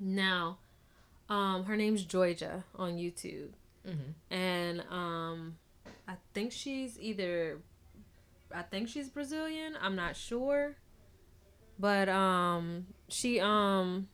[0.00, 0.58] now.
[1.28, 3.50] Um, her name's Joyja on YouTube.
[3.86, 4.14] Mhm.
[4.30, 5.58] and um
[6.08, 7.60] i think she's either
[8.50, 10.76] i think she's brazilian i'm not sure
[11.78, 14.08] but um she um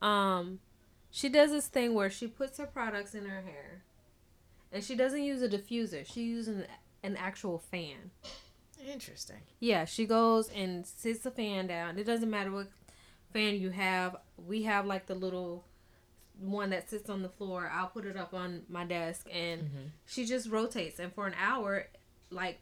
[0.00, 0.60] um
[1.16, 3.82] she does this thing where she puts her products in her hair
[4.70, 6.66] and she doesn't use a diffuser she uses an,
[7.02, 8.10] an actual fan
[8.86, 9.38] Interesting.
[9.58, 11.98] yeah, she goes and sits the fan down.
[11.98, 12.68] It doesn't matter what
[13.32, 14.14] fan you have.
[14.36, 15.64] We have like the little
[16.38, 17.68] one that sits on the floor.
[17.72, 19.90] I'll put it up on my desk and Mhm.
[20.06, 21.88] she just rotates and for an hour
[22.30, 22.60] like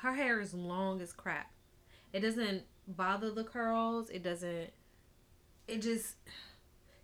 [0.00, 1.50] her hair is long as crap.
[2.14, 4.08] It doesn't bother the curls.
[4.08, 4.70] It doesn't
[5.68, 6.14] it just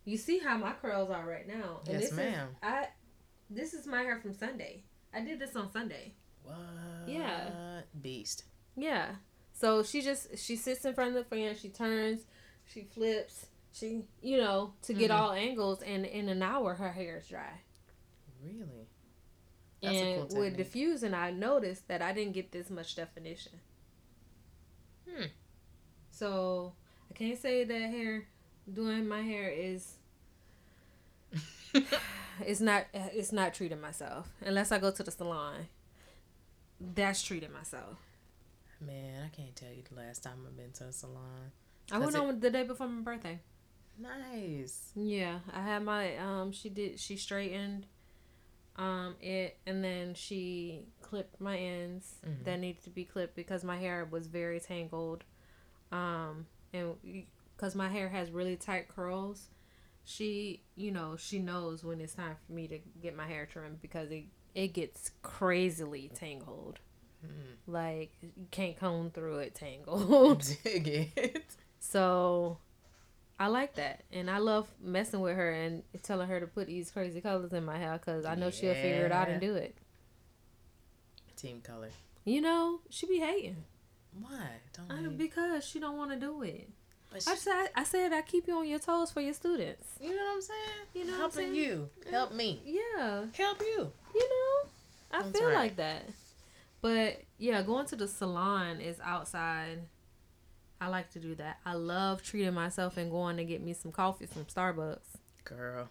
[0.08, 1.80] you see how my curls are right now.
[1.86, 2.88] Yes, this is- I
[3.50, 4.84] this is my hair from Sunday.
[5.12, 6.14] I did this on Sunday.
[6.42, 6.56] What?
[7.06, 7.82] Yeah.
[8.00, 8.44] Beast.
[8.76, 9.16] Yeah.
[9.52, 12.26] So she just she sits in front of the fan, she turns,
[12.64, 15.14] she flips, she you know, to get Mhm.
[15.18, 17.60] all angles and in an hour her hair is dry.
[18.42, 18.86] Really?
[19.82, 23.60] That's and cool with diffusing I noticed that I didn't get this much definition.
[25.08, 25.26] Hmm.
[26.10, 26.74] So
[27.10, 28.26] I can't say that hair
[28.72, 29.97] doing my hair is
[32.44, 35.68] it's not it's not treating myself unless I go to the salon.
[36.80, 37.96] That's treating myself.
[38.80, 41.50] Man, I can't tell you the last time I've been to a salon.
[41.90, 43.40] I went it- on the day before my birthday.
[43.98, 44.92] Nice.
[44.94, 47.86] Yeah, I had my um she did she straightened
[48.76, 52.44] um it and then she clipped my ends Mhm.
[52.44, 55.24] that needed to be clipped because my hair was very tangled.
[55.90, 56.94] Um and
[57.56, 59.48] cuz my hair has really tight curls,
[60.08, 63.82] she, you know, she knows when it's time for me to get my hair trimmed
[63.82, 66.78] because it it gets crazily tangled.
[67.24, 67.56] Mm.
[67.66, 70.50] Like you can't comb through it tangled.
[70.64, 71.56] Dig it.
[71.78, 72.56] So,
[73.38, 76.90] I like that, and I love messing with her and telling her to put these
[76.90, 79.76] crazy colors in my hair because I know she'll figure it out and do it.
[81.36, 81.90] Team color.
[82.24, 83.62] You know, she be hating.
[84.18, 84.48] Why?
[84.72, 86.70] Don't I, because she don't want to do it.
[87.10, 89.86] But I said, I said, I keep you on your toes for your students.
[90.00, 90.60] you know what I'm saying?
[90.94, 93.90] You know I'm helping you, help me, Yeah, help you.
[94.14, 94.70] you know,
[95.18, 95.54] I That's feel right.
[95.56, 96.02] like that.
[96.82, 99.78] But yeah, going to the salon is outside.
[100.80, 101.58] I like to do that.
[101.66, 104.98] I love treating myself and going to get me some coffee from Starbucks.
[105.44, 105.88] Girl,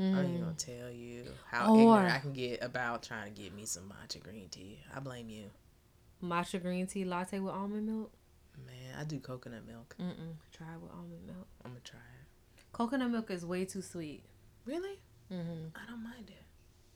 [0.00, 0.40] I ain't Mm.
[0.40, 3.84] gonna tell you how Or- ignorant I can get about trying to get me some
[3.90, 4.80] matcha green tea.
[4.92, 5.50] I blame you,
[6.22, 8.10] Matcha green tea latte with almond milk.
[8.66, 8.98] Man.
[9.00, 9.94] I do coconut milk.
[10.00, 10.34] Mm-mm.
[10.52, 11.46] Try it with almond milk.
[11.64, 12.62] I'm gonna try it.
[12.72, 14.22] Coconut milk is way too sweet.
[14.64, 14.98] Really?
[15.32, 15.68] Mm-hmm.
[15.76, 16.42] I don't mind it.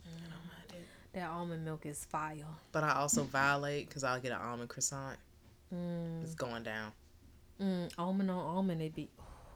[0.06, 0.86] I don't mind it.
[1.14, 2.44] That almond milk is fire.
[2.72, 5.18] But I also violate because I'll get an almond croissant.
[5.74, 6.22] Mm.
[6.22, 6.92] It's going down.
[7.60, 7.90] Mm.
[7.98, 9.08] Almond on almond, it be.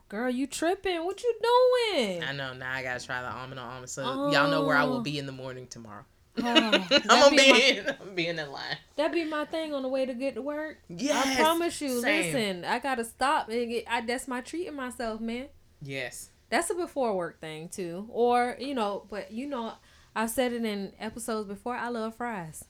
[0.09, 1.05] Girl, you tripping?
[1.05, 2.21] What you doing?
[2.23, 2.53] I know.
[2.53, 3.89] Now I gotta try the almond on almond.
[3.89, 5.01] So y'all know where I will Oh.
[5.01, 6.03] be in the morning tomorrow.
[6.37, 7.89] Oh, I'm gonna be be in.
[7.89, 8.77] I'm gonna be in that line.
[8.95, 10.77] That be my thing on the way to get to work.
[10.89, 11.37] Yes.
[11.37, 12.01] I promise you.
[12.01, 12.33] Same.
[12.33, 13.83] Listen, I gotta stop and get.
[13.89, 15.47] I that's my treating myself, man.
[15.81, 16.29] Yes.
[16.49, 19.05] That's a before work thing too, or you know.
[19.09, 19.73] But you know,
[20.15, 21.75] I've said it in episodes before.
[21.75, 22.63] I love fries.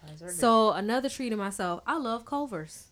[0.00, 0.34] Fries are good.
[0.36, 1.82] So another treating myself.
[1.86, 2.88] I love Culver's.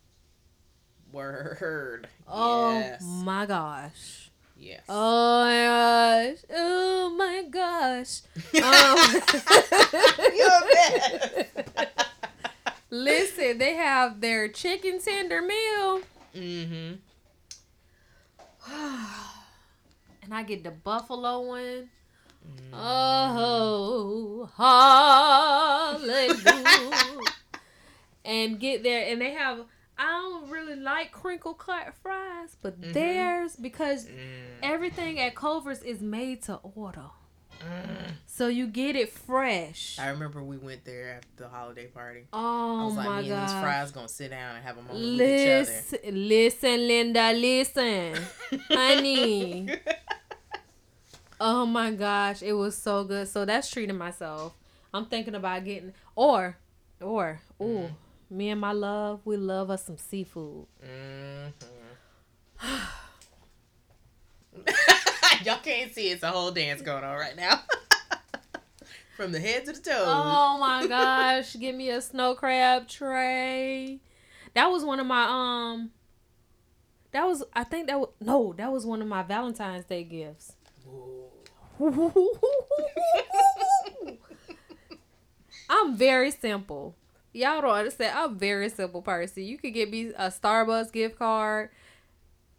[1.12, 2.08] word.
[2.26, 3.02] Oh Yes.
[3.02, 4.30] my gosh.
[4.62, 4.83] Yes.
[4.88, 6.38] Oh my gosh.
[6.55, 8.22] Oh my gosh.
[8.55, 8.96] Um,
[10.37, 11.46] You're a mess.
[12.90, 16.01] listen, they have their chicken tender meal.
[16.37, 16.94] mm-hmm.
[20.22, 21.90] and I get the buffalo one.
[22.46, 22.75] Mm-hmm.
[22.75, 24.48] Oh,
[25.98, 27.18] hallelujah.
[28.25, 29.61] and get there, and they have,
[30.03, 32.93] I don't really like crinkle cut fries, but Mhm.
[32.93, 34.59] theirs, because Mm.
[34.62, 37.11] everything at Culver's is made to order.
[37.61, 38.15] Mm.
[38.27, 39.97] So you get it fresh.
[40.01, 42.27] I remember we went there after the holiday party.
[42.33, 44.83] Oh I was like, my me and these fries gonna sit down and have a
[44.83, 48.17] moment with each Listen, listen, Linda, listen.
[48.71, 49.69] honey.
[51.45, 53.27] Oh my gosh, it was so good.
[53.29, 54.55] So that's treating myself.
[54.95, 56.57] I'm thinking about getting or
[57.01, 57.91] or ooh,
[58.33, 60.66] me and my love, we love us some seafood.
[60.85, 61.53] Mhm.
[65.45, 67.61] Y'all can't see it's a whole dance going on right now.
[69.16, 70.05] From the head to the toes.
[70.07, 74.01] Oh my gosh, give me a snow crab tray.
[74.55, 75.25] That was one of my
[75.73, 75.90] um
[77.12, 80.55] that was I think that was no, that was one of my Valentine's Day gifts.
[85.68, 86.95] I'm very simple.
[87.33, 88.16] Y'all don't understand.
[88.16, 89.45] I'm a very simple person.
[89.45, 91.71] You could get me a Starbucks gift card.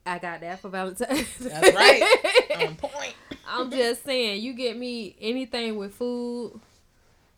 [0.06, 1.38] I got that for Valentine's.
[1.40, 2.58] That's right.
[2.68, 3.14] On point.
[3.48, 6.60] I'm just saying, you get me anything with food,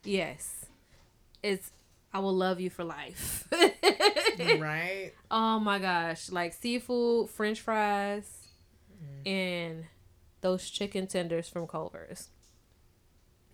[0.04, 0.66] yes,
[1.44, 1.72] it's
[2.14, 3.48] I will love you for life.
[4.40, 5.12] right?
[5.30, 8.48] Oh my gosh, like seafood, French fries,
[8.94, 9.30] mm.
[9.30, 9.86] and
[10.42, 12.30] those chicken tenders from Culver's.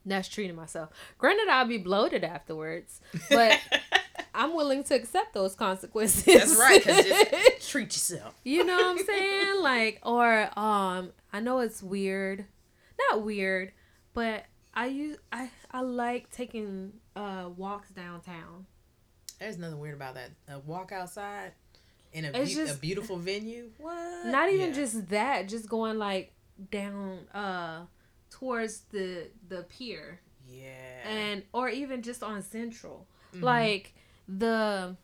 [0.05, 0.89] That's treating myself.
[1.17, 3.59] Granted, I'll be bloated afterwards, but
[4.33, 6.23] I'm willing to accept those consequences.
[6.25, 8.33] That's right, just treat yourself.
[8.43, 9.61] You know what I'm saying?
[9.61, 12.45] Like, or um, I know it's weird,
[13.11, 13.73] not weird,
[14.13, 18.65] but I use I I like taking uh walks downtown.
[19.39, 20.31] There's nothing weird about that.
[20.47, 21.51] A walk outside
[22.13, 23.69] in a, It's beau- a beautiful venue.
[23.77, 24.25] What?
[24.27, 24.75] Not even Yeah.
[24.75, 26.33] just that, just going like
[26.71, 27.81] down uh
[28.31, 31.07] towards the the pier Yeah.
[31.07, 33.43] and or even just on Central, Mhm.
[33.43, 33.93] like
[34.27, 34.95] the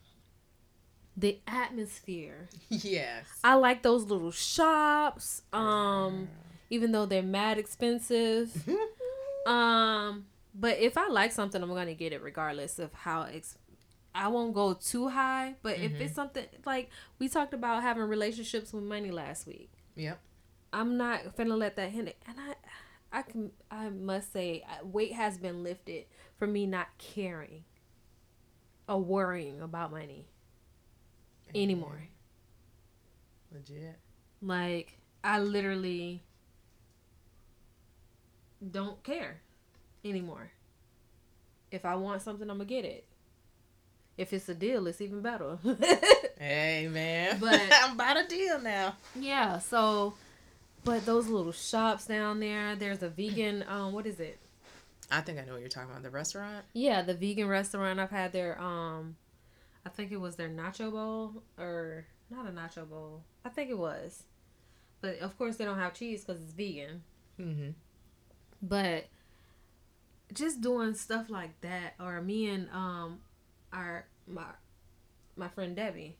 [1.16, 2.48] the atmosphere.
[2.70, 3.26] yes.
[3.44, 5.42] I like those little shops.
[5.54, 6.30] Um,
[6.70, 8.52] even though they're mad expensive.
[9.46, 13.58] Um, but if I like something, I'm gonna get it regardless of how ex-
[14.14, 15.56] I won't go too high.
[15.62, 16.02] But if Mhm.
[16.02, 20.20] it's something like we talked about having relationships with money last week, Yep.
[20.74, 22.12] I'm not gonna let that hinder.
[22.28, 22.56] And I,
[23.12, 26.06] I can, I must say, uh, weight has been lifted
[26.38, 27.64] for me not caring
[28.88, 30.26] or worrying about money
[31.56, 32.02] anymore.
[33.54, 33.98] Legit.
[34.42, 36.24] Like I literally
[38.72, 39.42] don't care
[40.04, 40.52] anymore.
[41.72, 43.06] If I want something, I'm gonna get it.
[44.18, 45.58] If it's a deal, it's even better.
[46.40, 47.40] Hey man.
[47.40, 48.96] But- I'm about a deal now.
[49.16, 49.58] yeah.
[49.58, 50.14] So,
[50.88, 52.76] but those little shops down there.
[52.76, 53.64] There's a vegan.
[53.78, 54.40] Um, what is it?
[55.12, 56.02] I think I know what you're talking about.
[56.04, 56.64] The restaurant.
[56.74, 58.00] Yeah, the vegan restaurant.
[58.00, 59.18] I've had their um,
[59.86, 63.24] I think it was their nacho bowl or not a nacho bowl.
[63.44, 64.24] I think it was.
[65.02, 67.04] but of course they don't have cheese because it's vegan.
[67.40, 67.70] Mm-hmm.
[68.62, 69.08] But
[70.34, 73.20] just doing stuff like that, or me and um
[73.74, 74.46] our my
[75.36, 76.16] my friend Debbie,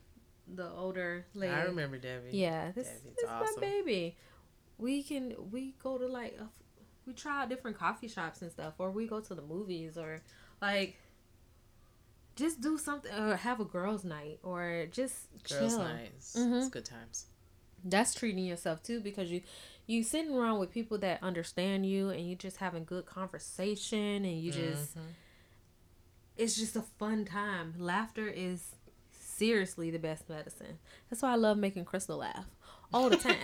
[0.54, 1.52] the older lady.
[1.52, 2.30] I remember Debbie.
[2.32, 4.16] Yeah, this, Debbie's this is my baby.
[4.78, 6.48] We can we go to like a,
[7.06, 10.22] we try out different coffee shops and stuff, or we go to the movies, or
[10.62, 10.96] like
[12.36, 15.78] just do something, or have a girls' night, or just Girls' chill.
[15.84, 16.36] nights.
[16.38, 16.58] Mhm.
[16.60, 17.26] It's good times.
[17.84, 19.42] That's treating yourself too, because you
[19.86, 24.40] you sitting around with people that understand you, and you just having good conversation, and
[24.40, 25.14] you just Mhm.
[26.36, 27.74] it's just a fun time.
[27.78, 28.76] Laughter is
[29.10, 30.78] seriously the best medicine.
[31.10, 32.46] That's why I love making Crystal laugh
[32.92, 33.36] all the time.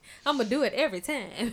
[0.26, 1.30] I'm gonna do it every time.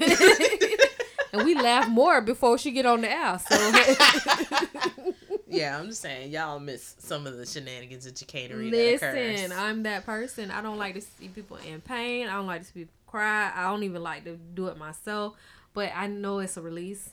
[1.34, 3.40] and we laugh more before she get on the air.
[3.40, 3.56] So
[5.48, 9.16] yeah, I'm just saying, y'all miss some of the shenanigans and chicanery that occurs.
[9.16, 10.52] listen, I'm that person.
[10.52, 12.28] I don't like to see people in pain.
[12.28, 13.52] I don't like to see people cry.
[13.56, 15.36] I don't even like to do it myself.
[15.74, 17.12] But I know it's a release.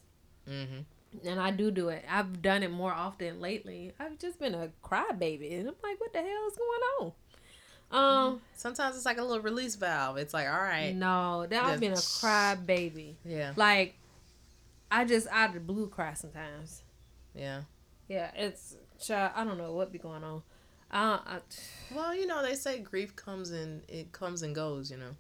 [0.49, 1.29] Mm-hmm.
[1.29, 2.05] And I do do it.
[2.11, 3.93] I've done it more often lately.
[4.01, 7.13] I've just been a crybaby, and I'm like, what the hell is going on?
[7.91, 10.17] Um, Sometimes it's like a little release valve.
[10.17, 13.17] It's like, all right, no, that I've been a cry baby.
[13.25, 13.95] yeah, Like,
[14.91, 16.83] I just out of the blue cry sometimes.
[17.35, 17.63] yeah.
[18.09, 19.33] Yeah, it's child.
[19.35, 20.43] I don't know what be going on.
[20.93, 21.39] Uh, I,
[21.95, 24.91] Well, you know, they say grief comes and it comes and goes.
[24.91, 25.17] You know.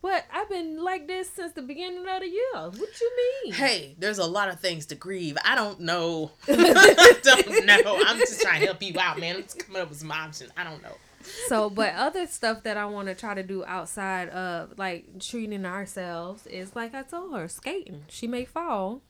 [0.00, 2.54] but I've been like this since the beginning of the year.
[2.54, 3.12] What you
[3.44, 3.52] mean?
[3.54, 5.36] Hey, there's a lot of things to grieve.
[5.44, 6.30] I don't know.
[6.48, 8.02] I don't know.
[8.06, 9.36] I'm just trying to help you out, man.
[9.36, 10.50] I'm just coming up with some options.
[10.56, 10.96] I don't know.
[11.48, 15.64] so but other stuff that i want to try to do outside of like treating
[15.64, 18.04] ourselves is like i told her skating.
[18.08, 19.02] She may fall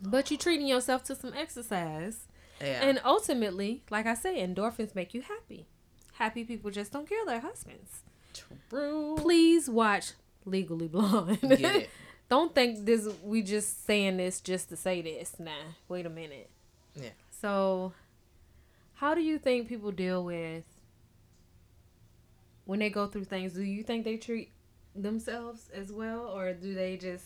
[0.00, 2.26] but you treating yourself to some exercise.
[2.60, 2.80] Yeah.
[2.82, 5.66] and ultimately like i say endorphins make you happy.
[6.14, 8.02] Happy people just don't kill their husbands.
[8.34, 9.14] True.
[9.16, 10.12] please watch
[10.44, 11.38] legally blonde.
[12.28, 15.36] Don't think this we just saying this just to say this.
[15.38, 15.50] Nah
[15.88, 16.50] wait a minute.
[16.94, 17.10] Yeah.
[17.40, 17.92] so
[18.94, 20.64] how do you think people deal with
[22.68, 24.52] when they go through things do you think they treat
[24.94, 27.24] themselves as well or do they just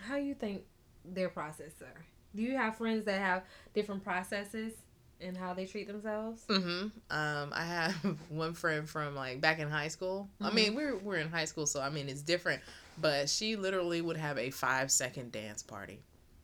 [0.00, 0.62] how you think
[1.02, 2.04] their process are
[2.36, 4.74] do you have friends that have different processes
[5.18, 6.88] in how they treat themselves Mm-hmm.
[7.10, 7.94] Um, I have
[8.28, 10.28] one friend from like back in high school.
[10.40, 12.62] I mean, we're we're in high school, so I mean it's different.
[13.00, 16.00] But she literally would have a five second dance party,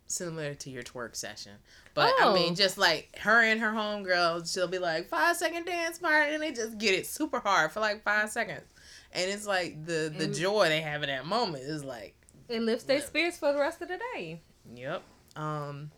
[0.07, 1.53] similar to your twerk session.
[1.95, 2.35] But I Oh.
[2.35, 6.43] mean, just like her and her homegirl, she'll be like five second dance party, and
[6.43, 8.65] they just get it super hard for like five seconds,
[9.13, 12.15] and it's like the the And- joy they have in that moment is like,
[12.49, 14.41] it lifts their spirits for the rest of the day
[14.75, 15.03] yep.
[15.37, 15.91] Um,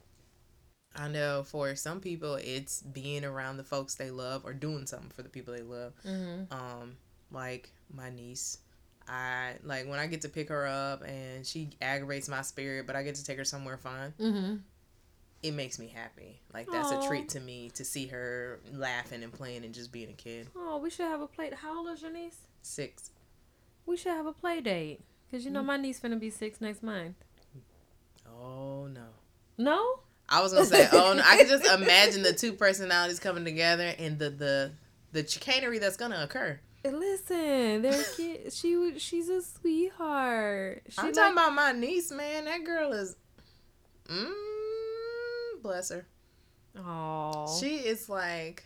[0.94, 5.10] I know for some people it's being around the folks they love or doing something
[5.10, 5.92] for the people they love.
[6.06, 6.52] mm-hmm.
[6.52, 6.96] um
[7.30, 8.58] like my niece
[9.08, 12.96] i like when i get to pick her up and she aggravates my spirit but
[12.96, 14.56] i get to take her somewhere fun Mm-hmm.
[15.42, 17.04] it makes me happy like that's Aw.
[17.04, 20.48] a treat to me to see her laughing and playing and just being a kid
[20.56, 23.10] oh we should have a play how old is your niece six
[23.86, 25.00] We should have a play date.
[25.30, 25.66] Cause you know Mm.
[25.66, 27.14] my niece gonna be six next month.
[28.28, 29.06] oh no
[29.58, 30.00] No?
[30.28, 33.92] i was gonna say oh no i can just imagine the two personalities coming together
[33.98, 34.72] and the the
[35.12, 36.58] the chicanery that's gonna occur
[36.92, 38.52] Listen, they're kid.
[38.52, 40.82] She she's a sweetheart.
[40.88, 43.16] She i'm like, talking about my niece man that girl is
[44.08, 44.32] mm,
[45.62, 46.06] bless her
[46.84, 47.46] Aw.
[47.58, 48.64] She is like,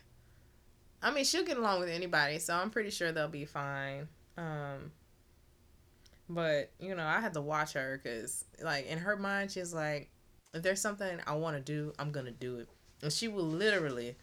[1.03, 4.09] I mean, she'll get along with anybody, so I'm pretty sure they'll be fine.
[4.37, 4.93] Um,
[6.29, 10.11] but you know, I had to watch her because, like, in her mind, she's like,
[10.55, 12.69] if there's something I want to do, I'm gonna do it,
[13.03, 14.17] and she will literally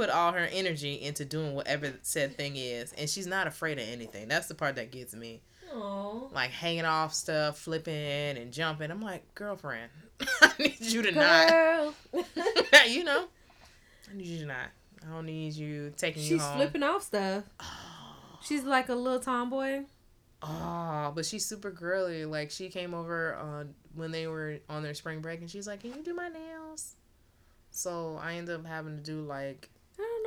[0.00, 3.86] put all her energy into doing whatever said thing is, and she's not afraid of
[3.86, 4.28] anything.
[4.28, 5.42] That's the part that gets me.
[5.74, 6.28] Aw.
[6.32, 8.90] Like hanging off stuff, flipping and jumping.
[8.90, 9.90] I'm like, girlfriend,
[10.40, 11.48] I need you to not.
[11.50, 11.94] Girl.
[12.88, 13.26] you know,
[14.10, 14.70] I need you to not.
[15.06, 16.56] I don't need you taking you she's home.
[16.56, 17.44] flipping off stuff.
[18.42, 19.82] She's like a little tomboy.
[20.42, 22.24] Oh, but she's super girly.
[22.24, 25.80] Like she came over uh, when they were on their spring break, and she's like,
[25.80, 26.96] "Can you do my nails?"
[27.70, 29.68] So I ended up having to do like,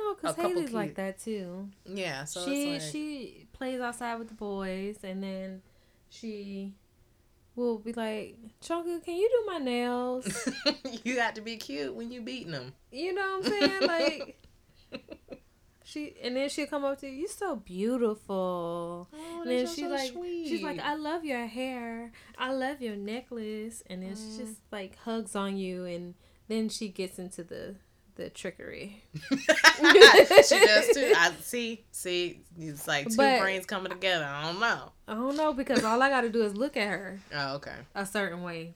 [0.04, 1.68] know, cause couple Haley's like that too.
[1.86, 2.24] yeah.
[2.24, 5.62] So she like, she plays outside with the boys, and then
[6.08, 6.72] she
[7.56, 10.48] will be like, "Chunka, can you do my nails?"
[11.04, 12.72] you got to be cute when you beating them.
[12.92, 13.86] You know what I'm saying?
[13.86, 14.40] Like
[15.84, 17.12] she, and then she'll come up to you.
[17.20, 19.08] You're so beautiful.
[19.12, 20.12] Oh, And then she's like,
[20.46, 22.12] she's like, I love your hair.
[22.38, 23.82] I love your necklace.
[23.88, 24.36] And then she Mm.
[24.38, 26.14] just like hugs on you, and
[26.48, 27.76] then she gets into the
[28.16, 29.02] the trickery.
[29.30, 31.12] she does too.
[31.16, 34.24] I see, see, it's like two But- brains coming together.
[34.24, 34.92] I don't know.
[35.08, 37.74] I don't know because all I got to do is look at her Oh, okay.
[37.94, 38.74] a certain way,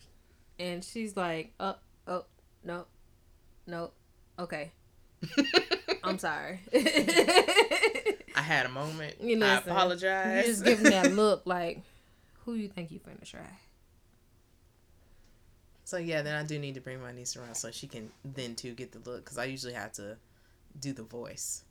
[0.59, 1.77] and she's like, "Oh,
[2.07, 2.25] oh,
[2.65, 2.87] no,
[3.67, 3.93] no,
[4.39, 4.73] okay,
[6.05, 9.17] I'm sorry." I had a moment.
[9.23, 10.47] You know, I apologize.
[10.47, 11.81] You just give me that look like,
[12.45, 13.41] who you think you finna try?
[15.89, 18.55] So yeah, then I do need to bring my niece around so she can then
[18.55, 20.19] too get the look because I usually have to
[20.79, 21.65] do the voice.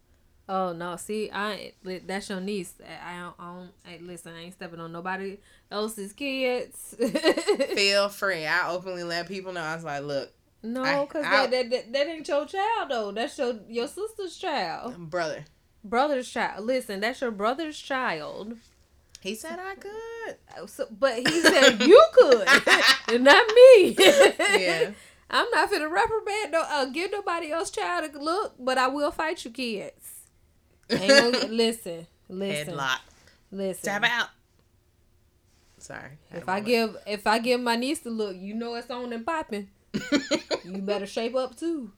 [0.50, 0.96] Oh no!
[0.96, 2.74] See, I that's your niece.
[2.82, 3.36] I don't.
[3.38, 5.38] I don't I, listen, I ain't stepping on nobody
[5.70, 6.96] else's kids.
[7.76, 8.48] Feel free.
[8.48, 9.62] I openly let people know.
[9.62, 13.12] I was like, look, no, because I- that, that, that that ain't your child though.
[13.12, 15.46] That's your your sister's child, brother.
[15.84, 16.66] brother's child.
[16.66, 18.58] Listen, that's your brother's child.
[19.22, 20.70] He said I could.
[20.70, 22.48] So, but he said you could,
[23.10, 23.96] and not me.
[23.98, 24.92] Yeah.
[25.30, 29.12] I'm not finna reprimand no uh, give nobody else child a look, but I will
[29.12, 30.22] fight you kids.
[30.90, 33.00] Ain't listen, listen, Headlock.
[33.52, 33.84] listen.
[33.84, 34.30] Tap out.
[35.80, 36.18] Sorry.
[36.32, 39.26] If I give if I give my niece the look, you know it's on and
[39.26, 39.70] popping.
[40.64, 41.92] You better shape up too.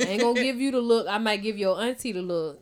[0.00, 1.06] I ain't gonna give you the look.
[1.08, 2.60] I might give your auntie the look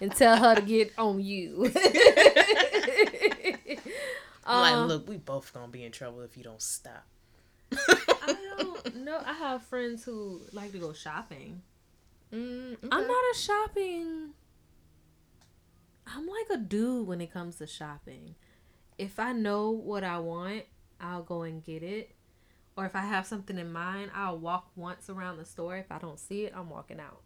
[0.00, 1.66] and tell her to get on you.
[1.74, 1.74] I'm
[4.60, 7.04] like, Um, look, we both gonna be in trouble if you don't stop.
[7.72, 9.20] I don't know.
[9.24, 11.62] I have friends who like to go shopping.
[12.32, 14.30] Mm, I'm not a shopping.
[16.06, 18.34] I'm like a dude when it comes to shopping.
[18.98, 20.64] If I know what I want,
[21.00, 22.12] I'll go and get it.
[22.76, 25.76] Or if I have something in mind, I'll walk once around the store.
[25.76, 27.20] If I don't see it, I'm walking out.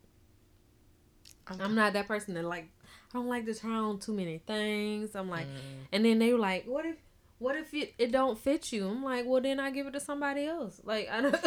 [1.51, 1.62] Okay.
[1.64, 2.68] I'm not that person that like
[3.12, 5.14] I don't like to try on too many things.
[5.16, 5.86] I'm like Mm.
[5.92, 6.96] and then they were like, What if
[7.38, 8.86] what if it, it don't fit you?
[8.86, 10.80] I'm like, well then I give it to somebody else.
[10.84, 11.34] Like I don't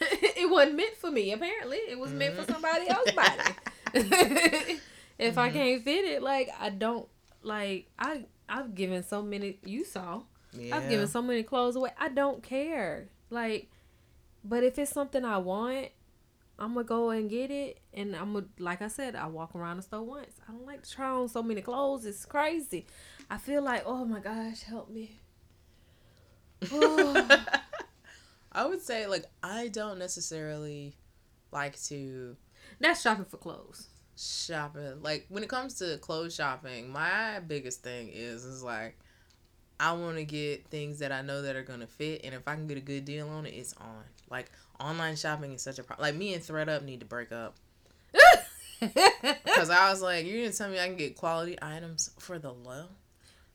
[0.00, 1.76] it wasn't meant for me, apparently.
[1.78, 3.56] It was meant for somebody else body.
[5.18, 5.52] if I Mhm.
[5.52, 7.08] can't fit it, like I don't
[7.42, 10.22] like I I've given so many you saw.
[10.52, 10.76] yeah.
[10.76, 11.90] I've given so many clothes away.
[11.98, 13.08] I don't care.
[13.30, 13.70] Like,
[14.44, 15.88] but if it's something I want,
[16.58, 17.80] I'm gonna go and get it.
[17.92, 20.34] And I'm gonna, like I said, I walk around the store once.
[20.48, 22.04] I don't like to try on so many clothes.
[22.04, 22.86] It's crazy.
[23.30, 25.18] I feel like, oh my gosh, help me.
[28.52, 30.96] I would say like I don't necessarily
[31.52, 32.36] like to
[32.80, 33.88] That's shopping for clothes.
[34.16, 35.02] shopping.
[35.02, 38.96] Like when it comes to clothes shopping, my biggest thing is is like
[39.80, 42.54] I want to get things that I know that are gonna fit, and if I
[42.54, 44.04] can get a good deal on it, it's on.
[44.30, 44.50] Like
[44.84, 46.06] online shopping is such a problem.
[46.06, 47.56] Like me and ThredUp need to break up
[48.80, 52.52] because I was like, you're gonna tell me I can get quality items for the
[52.52, 52.84] low.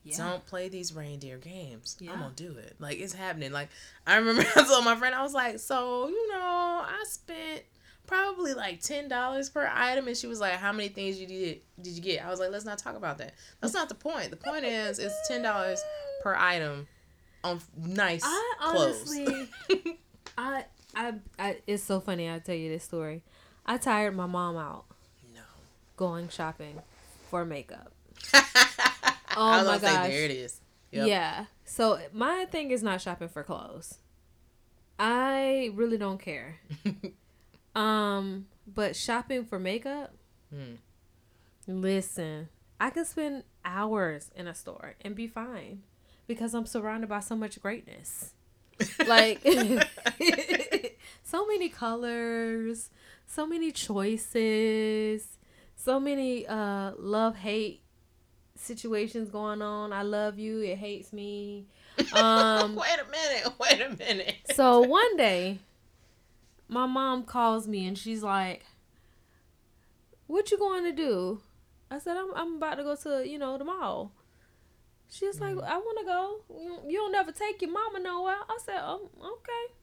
[0.04, 0.18] yeah.
[0.18, 1.98] Don't play these reindeer games.
[2.00, 2.14] Yeah.
[2.14, 2.76] I'm gonna do it.
[2.80, 3.52] Like it's happening.
[3.52, 3.70] Like
[4.08, 7.62] I remember I told my friend, I was like, so you know, I spent
[8.08, 11.62] probably like ten dollars per item, and she was like, how many things you did
[11.82, 12.26] did you get?
[12.26, 13.34] I was like, let's not talk about that.
[13.62, 14.32] That's not the point.
[14.32, 15.80] The point is, it's ten dollars
[16.24, 16.88] per item
[17.44, 19.20] on nice I clothes.
[20.38, 20.66] I,
[20.96, 22.28] I, I, it's so funny.
[22.30, 23.24] I'll tell you this story.
[23.66, 24.86] I tired my mom out
[25.34, 25.42] no.
[25.98, 26.80] going shopping
[27.30, 27.92] for makeup.
[28.34, 28.40] oh
[29.38, 30.08] I my gonna say, gosh.
[30.10, 30.62] there it is.
[30.92, 31.08] Yep.
[31.08, 31.46] Yeah.
[31.66, 34.00] So my thing is not shopping for clothes.
[34.98, 36.60] I really don't care.
[37.76, 40.12] Um, but shopping for makeup,
[40.54, 40.74] Hmm.
[41.68, 45.84] listen, I can spend hours in a store and be fine
[46.28, 48.32] because I'm surrounded by so much greatness.
[49.08, 49.42] Like
[51.30, 52.90] so many colors,
[53.28, 55.38] so many choices,
[55.76, 57.82] so many uh love hate
[58.56, 59.94] situations going on.
[59.94, 61.68] I love you, it hates me.
[62.14, 63.54] Um wait a minute.
[63.60, 64.36] Wait a minute.
[64.56, 65.60] so one day,
[66.68, 68.66] my mom calls me and she's like,
[70.26, 71.42] "What you going to do?"
[71.92, 74.12] I said, "I'm I'm about to go to you know the mall."
[75.12, 76.40] She's like, "I want to go.
[76.62, 79.74] You, you don't never take your mama nowhere." I said, "Oh, okay.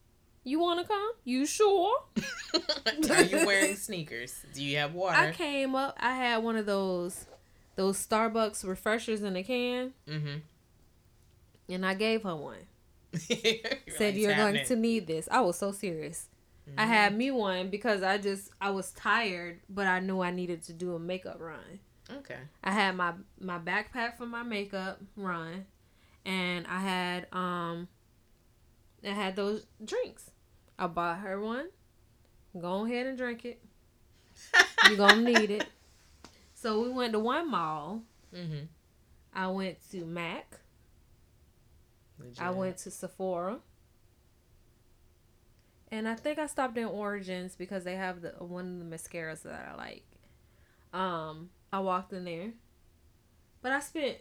[0.49, 1.11] You want to come?
[1.24, 1.92] You sure?"
[3.11, 4.32] Are you wearing sneakers?
[4.55, 5.16] Do you have water?
[5.18, 5.97] I came up.
[6.01, 7.26] I had one of those
[7.74, 10.36] those Starbucks refreshers in a can, Mm-hmm.
[11.68, 12.57] and I gave her one.
[13.28, 13.38] You're
[13.97, 15.28] said like, you're going happening." to need this.
[15.30, 16.28] I was so serious.
[16.76, 16.90] I Mm-hmm.
[16.92, 20.72] had me one because I just I was tired, but I knew I needed to
[20.72, 21.80] do a makeup run.
[22.11, 22.38] Okay.
[22.62, 25.66] I had my my backpack for my makeup run,
[26.24, 27.88] and I had um,
[29.05, 30.30] I had those drinks.
[30.79, 31.68] I bought her one.
[32.59, 33.61] Go ahead and drink it.
[34.89, 35.66] You're gonna need it.
[36.55, 38.03] So we went to one mall.
[38.35, 38.64] Mm-hmm.
[39.35, 40.59] I went to Mac.
[42.39, 43.61] I went to Sephora.
[45.91, 49.43] and I think I stopped in Origins because they have the one of the mascaras
[49.43, 50.05] that I like.
[50.93, 52.53] Um, I walked in there,
[53.62, 54.18] but I spent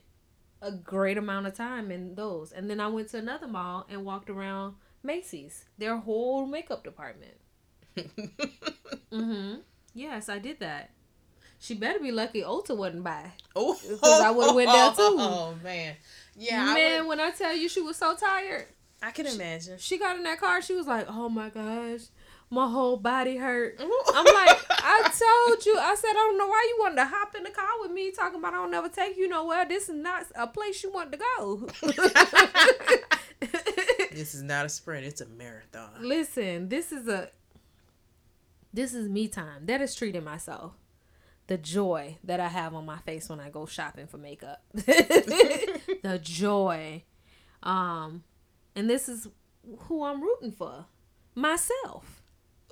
[0.62, 4.06] a great amount of time in those, and then I went to another mall and
[4.06, 4.76] walked around
[5.06, 7.36] Macy's, their whole makeup department.
[7.98, 9.56] mm-hmm.
[9.94, 10.90] Yes, I did that.
[11.60, 13.32] She better be lucky Ulta wasn't by.
[13.56, 15.16] Oh, because I would have went there too.
[15.18, 15.96] Oh man,
[16.36, 17.02] yeah, man.
[17.04, 18.66] I, when I tell you she was so tired,
[19.02, 19.78] I can imagine.
[19.78, 20.62] she got in that car.
[20.62, 22.02] She was like, "Oh my gosh,
[22.50, 25.78] my whole body hurt." I'm like, I told you.
[25.80, 28.12] I said, I don't know why you wanted to hop in the car with me
[28.12, 29.66] talking about I don't never take you nowhere.
[29.66, 31.70] This is not a place you want to go.
[34.16, 35.92] This is not a sprint; it's a marathon.
[36.00, 37.30] Listen, this is a
[38.76, 39.66] this is me time.
[39.66, 40.74] That is treating myself.
[41.48, 44.64] The joy that I have on my face when I go shopping for makeup.
[44.74, 47.04] the joy.
[47.64, 48.24] Um
[48.76, 49.28] and this is
[49.80, 50.86] who I'm rooting for.
[51.36, 52.22] Myself.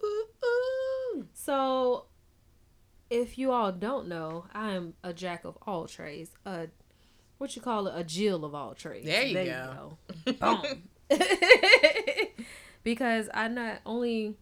[0.04, 1.28] Ooh, ooh.
[1.34, 2.06] So
[3.10, 6.32] if you all don't know, I am a jack of all trades.
[6.46, 6.68] A
[7.38, 7.94] what you call it?
[7.96, 9.06] A Jill of all trades.
[9.06, 9.98] There you go.
[10.26, 10.34] go.
[10.34, 10.84] Boom.
[12.84, 14.36] because I not only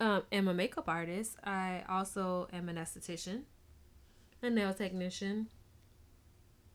[0.00, 3.42] um, am a makeup artist, I also am an esthetician,
[4.42, 5.48] a nail technician,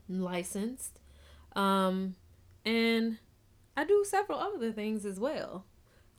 [0.08, 1.00] licensed,
[1.56, 2.16] um,
[2.64, 3.18] and
[3.76, 5.66] I do several other things as well.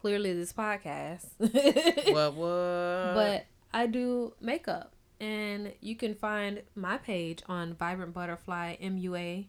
[0.00, 1.26] Clearly, this podcast.
[2.12, 3.14] What what?
[3.14, 9.46] But I do makeup, and you can find my page on Vibrant Butterfly MUA.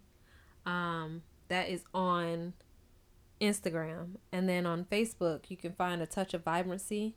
[0.66, 2.54] Um, that is on
[3.42, 7.16] Instagram, and then on Facebook, you can find a touch of vibrancy,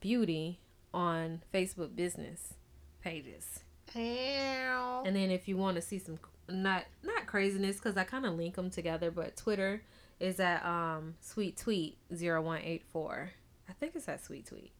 [0.00, 0.60] beauty
[0.92, 2.54] on Facebook business
[3.02, 3.60] pages.
[3.96, 5.02] Ow.
[5.06, 6.18] And then if you want to see some
[6.48, 9.82] not not craziness because I kind of link them together, but Twitter
[10.20, 13.30] is at um sweet tweet 0184.
[13.68, 14.72] I think it's at sweet tweet.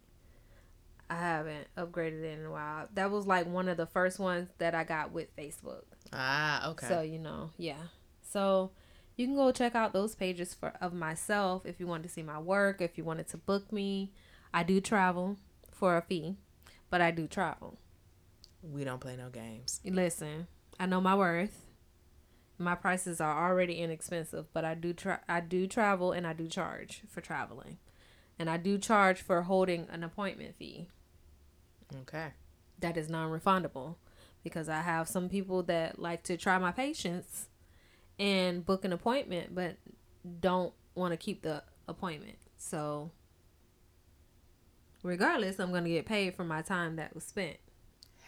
[1.11, 2.89] I haven't upgraded it in a while.
[2.95, 5.85] That was like one of the first ones that I got with Facebook.
[6.13, 6.89] ah, okay.
[6.89, 7.83] So you know, yeah.
[8.23, 8.73] So
[9.19, 12.23] you can go check out those pages for of myself if you want to see
[12.23, 14.13] my work, if you wanted to book me.
[14.55, 15.37] I do travel
[15.73, 16.37] for a fee,
[16.89, 17.77] but I do travel.
[18.63, 19.81] we don't play no games.
[19.85, 20.47] Listen,
[20.79, 21.67] I know my worth.
[22.59, 26.47] My prices are already inexpensive, but I do tra- I do travel and I do
[26.49, 27.79] charge for traveling.
[28.39, 30.89] And I do charge for holding an appointment fee.
[32.03, 32.29] Okay.
[32.79, 33.97] That is non-refundable
[34.45, 37.49] because I have some people that like to try my patience
[38.19, 39.77] and book an appointment but
[40.41, 42.37] don't want to keep the appointment.
[42.57, 43.11] So
[45.03, 47.57] regardless, I'm going to get paid for my time that was spent.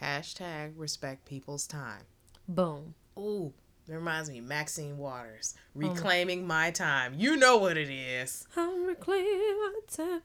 [0.01, 2.01] Hashtag respect people's time.
[2.47, 2.95] Boom.
[3.17, 3.53] Ooh,
[3.87, 7.13] that reminds me, Maxine Waters, Oh reclaiming my time.
[7.15, 8.47] You know what it is.
[8.55, 10.21] I'm reclaiming my time.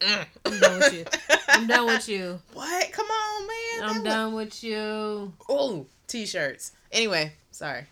[0.00, 0.26] Mm.
[0.46, 1.04] I'm done with you.
[1.48, 2.40] I'm done with you.
[2.52, 2.92] What?
[2.92, 3.96] Come on, man.
[3.96, 5.32] I'm done with you.
[5.48, 6.72] Oh, t-shirts.
[6.92, 7.84] Anyway, sorry.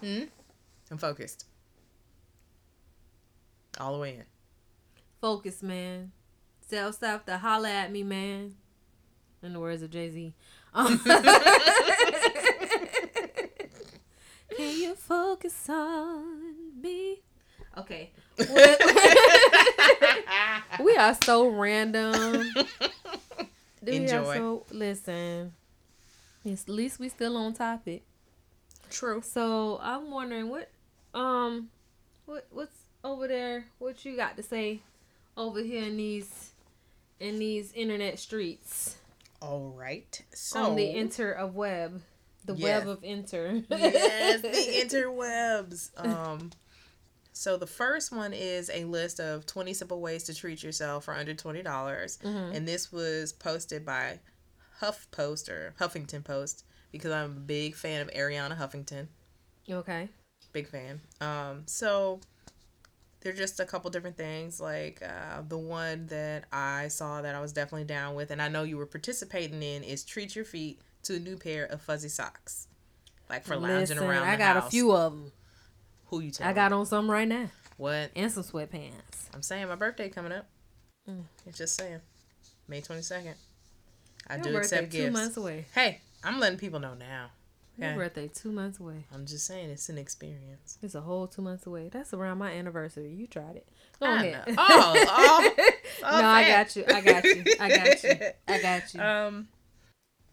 [0.00, 0.24] Hmm.
[0.92, 1.46] I'm focused.
[3.80, 4.24] All the way in.
[5.22, 6.12] Focus, man.
[6.68, 8.56] Tell stuff to holla at me, man.
[9.42, 10.34] In the words of Jay Z.
[10.74, 10.98] Um,
[14.54, 17.22] Can you focus on me?
[17.78, 18.10] Okay.
[20.84, 22.52] we are so random.
[23.86, 24.34] Enjoy.
[24.36, 25.54] so listen.
[26.44, 28.02] At least we still on topic.
[28.90, 29.22] True.
[29.24, 30.68] So I'm wondering what
[31.14, 31.68] um
[32.26, 33.66] what what's over there?
[33.78, 34.80] What you got to say
[35.36, 36.50] over here in these
[37.20, 38.96] in these internet streets
[39.40, 40.20] All right.
[40.34, 42.00] So on the inter of web,
[42.44, 42.62] the Yes.
[42.84, 43.62] web of inter.
[43.68, 45.90] yes, the interwebs.
[45.96, 46.50] Um,
[47.32, 51.14] so the first one is a list of 20 simple ways to treat yourself for
[51.14, 51.62] under $20.
[51.64, 52.54] dollars Mhm.
[52.56, 54.20] And this was posted by
[54.80, 59.08] HuffPost or Huffington Post because I'm a big fan of Arianna Huffington.
[59.70, 60.08] Okay.
[60.52, 61.00] Big fan.
[61.20, 62.20] Um, so
[63.20, 64.60] they're just a couple different things.
[64.60, 68.48] Like uh, the one that I saw that I was definitely down with, and I
[68.48, 72.08] know you were participating in, is treat your feet to a new pair of fuzzy
[72.08, 72.68] socks.
[73.30, 74.68] Like for lounging Listen, around I got house.
[74.68, 75.32] a few of them.
[76.06, 76.46] Who you tell?
[76.46, 77.48] I got on some right now
[77.78, 78.10] what?
[78.14, 78.92] and some sweatpants.
[79.34, 80.46] I'm saying my birthday coming up.
[81.08, 81.24] Mm.
[81.46, 82.00] It's just saying,
[82.68, 83.34] May 22nd.
[84.28, 85.66] I Your do accept accept two months away.
[85.74, 87.30] Hey, I'm letting people know now.
[87.78, 89.06] Your birthday two months away.
[89.12, 90.78] I'm just saying it's an experience.
[90.82, 91.88] It's a whole two months away.
[91.90, 93.10] That's around my anniversary.
[93.12, 93.68] You tried it.
[93.98, 94.46] Go I ahead.
[94.48, 94.54] know.
[94.58, 95.50] Oh, oh,
[96.04, 96.84] oh, no, I got you.
[96.86, 97.44] I got you.
[97.58, 98.10] I got you.
[98.48, 99.00] I got you.
[99.00, 99.48] Um,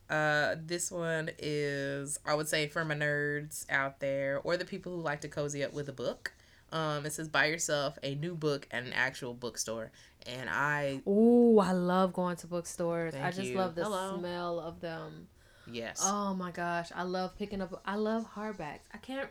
[0.09, 4.91] uh, this one is I would say for my nerds out there or the people
[4.95, 6.33] who like to cozy up with a book.
[6.71, 9.91] Um, it says buy yourself a new book at an actual bookstore,
[10.27, 13.15] and I Oh, I love going to bookstores.
[13.15, 13.57] I just you.
[13.57, 14.19] love the Hello.
[14.19, 15.27] smell of them.
[15.73, 17.81] Yes, Oh my gosh, I love picking up.
[17.85, 18.81] I love hardbacks.
[18.93, 19.29] I can't.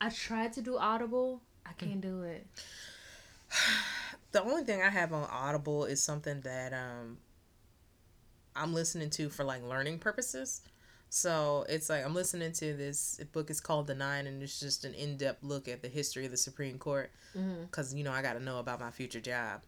[0.00, 1.42] I tried to do Audible.
[1.66, 2.46] I can't do it.
[4.32, 7.18] the only thing I have on Audible is something that um
[8.56, 10.62] I'm listening to for like learning purposes.
[11.08, 13.50] So it's like I'm listening to this book.
[13.50, 16.36] It's called The Nine, and it's just an in-depth look at the history of the
[16.36, 17.10] Supreme Court.
[17.32, 19.62] hmm Because you know I got to know about my future job.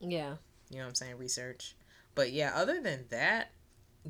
[0.00, 0.34] Yeah.
[0.70, 1.18] You know what I'm saying?
[1.18, 1.76] Research.
[2.14, 3.52] But yeah, other than that,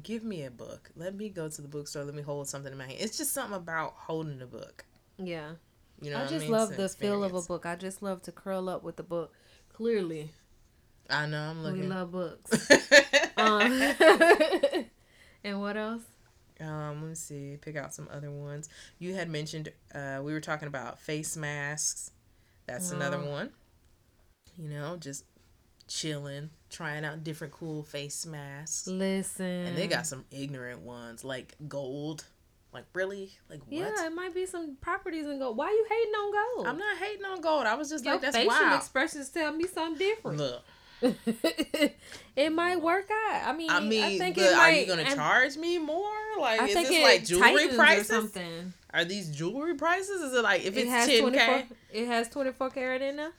[0.03, 0.91] give me a book.
[0.97, 2.05] Let me go to the bookstore.
[2.05, 2.99] Let me hold something in my hand.
[3.01, 4.85] It's just something about holding a book.
[5.19, 5.53] Yeah.
[6.01, 6.53] You know, I what just mean?
[6.53, 7.67] love It's the feel of a book.
[7.67, 9.33] I just love to curl up with the book.
[9.73, 10.31] Clearly,
[11.11, 11.41] I know.
[11.51, 11.81] I'm looking.
[11.83, 12.71] we love books.
[13.37, 13.73] um,
[15.45, 16.03] and what else?
[16.61, 17.57] Um, let me see.
[17.61, 18.69] Pick out some other ones.
[18.99, 22.11] You had mentioned uh we were talking about face masks.
[22.67, 23.31] That's another Oh.
[23.31, 23.51] one.
[24.57, 25.25] You know, just
[25.89, 28.86] chilling, trying out different cool face masks.
[28.86, 29.47] Listen.
[29.47, 32.24] And they got some ignorant ones like gold.
[32.72, 33.32] Like really?
[33.49, 33.72] Like what?
[33.72, 35.57] Yeah, it might be some properties in gold.
[35.57, 36.66] Why are you hating on gold?
[36.68, 37.66] I'm not hating on gold.
[37.66, 38.78] I was just Your like that's facial wild.
[38.78, 40.36] expressions tell me something different.
[40.36, 40.62] Look,
[42.36, 43.49] it might work out.
[43.49, 46.11] I mean, I mean, I think it are you gonna and charge me more?
[46.39, 48.11] Like, I is think this like jewelry prices?
[48.11, 48.74] or something.
[48.93, 50.20] Are these jewelry prices?
[50.20, 51.66] Is it like if it it's ten k?
[51.93, 53.32] It has twenty four karat in there.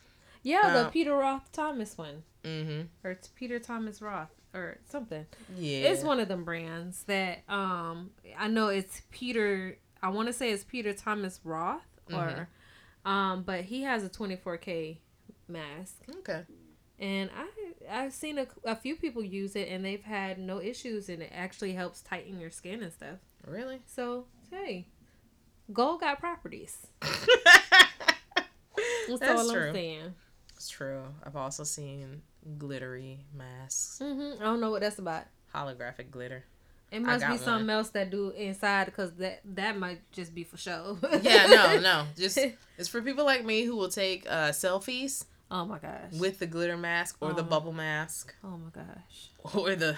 [0.44, 2.82] Yeah, the Uh, Peter Roth Thomas one, Mm-hmm.
[3.04, 5.26] or it's Peter Thomas Roth or something.
[5.58, 5.90] Yeah.
[5.90, 9.78] It's one of them brands that um I know it's Peter.
[10.02, 11.82] I want to say it's Peter Thomas Roth
[12.12, 12.48] or,
[13.06, 13.10] Mhm.
[13.10, 15.02] um, but he has a twenty four k
[15.48, 15.98] mask.
[16.20, 16.44] Okay.
[17.00, 17.48] And I
[17.90, 21.32] I've seen a, a few people use it and they've had no issues and it
[21.34, 23.18] actually helps tighten your skin and stuff.
[23.46, 23.82] Really?
[23.86, 24.88] So hey,
[25.74, 26.88] gold got properties.
[29.08, 29.68] That's, That's all true.
[29.70, 30.14] I'm saying.
[30.60, 31.04] It's true.
[31.26, 32.22] I've also seen
[32.58, 35.24] glittery masks, hmm I don't know what that's about.
[35.56, 36.44] holographic glitter.
[36.92, 37.70] It must be something one.
[37.70, 40.98] else that do inside because that that might just be for show.
[41.22, 42.06] Yeah, no, no.
[42.18, 42.38] Just
[42.78, 46.12] it's for people like me who will take uh, selfies Oh my gosh.
[46.20, 47.46] with the glitter mask or the Oh.
[47.46, 49.30] bubble mask oh my gosh.
[49.56, 49.96] or the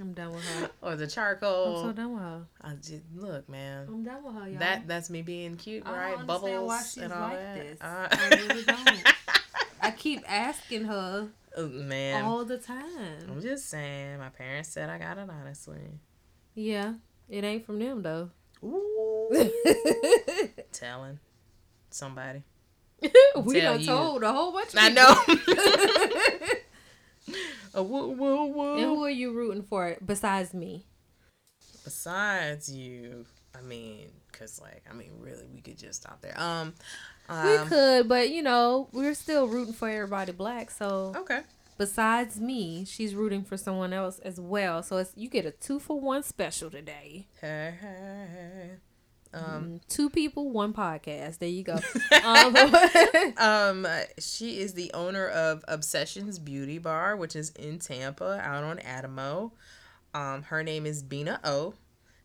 [0.00, 0.70] I'm done with her.
[0.82, 1.76] or the charcoal.
[1.78, 2.42] I'm so done with her.
[2.62, 3.86] I just look, man.
[3.88, 4.58] I'm done with her, y'all.
[4.58, 6.26] That that's me being cute, I don't right?
[6.26, 7.54] Bubbles why she's and all like that.
[7.56, 7.80] this.
[7.80, 9.14] Uh, I really don't.
[9.82, 11.28] I keep asking her
[11.58, 12.84] Oh, man, all the time.
[13.30, 14.18] I'm just saying.
[14.18, 15.78] My parents said I got it honestly.
[16.54, 16.94] Yeah,
[17.28, 18.30] it ain't from them though.
[18.64, 19.30] Ooh,
[20.72, 21.18] telling
[21.90, 22.42] somebody.
[23.36, 23.86] we Tell done you.
[23.86, 25.54] told a whole bunch of I people.
[25.54, 26.54] know.
[27.76, 28.74] Uh, woo, woo, woo.
[28.74, 30.86] and who are you rooting for besides me?
[31.84, 36.38] Besides you, I mean, cause like, I mean, really, we could just stop there.
[36.40, 36.74] Um,
[37.28, 40.70] we um, could, but you know, we're still rooting for everybody black.
[40.70, 41.40] So okay.
[41.78, 44.82] besides me, she's rooting for someone else as well.
[44.82, 47.26] So it's you get a two for one special today.
[47.40, 48.70] Hey, hey, hey.
[49.36, 51.38] Um, Mm, two people, one podcast.
[51.38, 51.78] There you go.
[52.24, 52.56] um,
[53.36, 53.86] um,
[54.18, 59.52] she is the owner of Obsessions Beauty Bar, which is in Tampa, out on Adamo.
[60.14, 61.74] Um, her name is Bina O.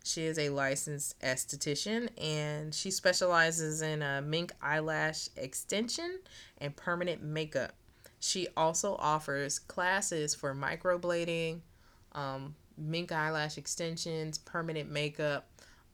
[0.04, 6.20] She is a licensed esthetician and she specializes in uh, mink eyelash extension
[6.58, 7.74] and permanent makeup.
[8.20, 11.60] She also offers classes for microblading,
[12.14, 15.48] um, mink eyelash extensions, permanent makeup.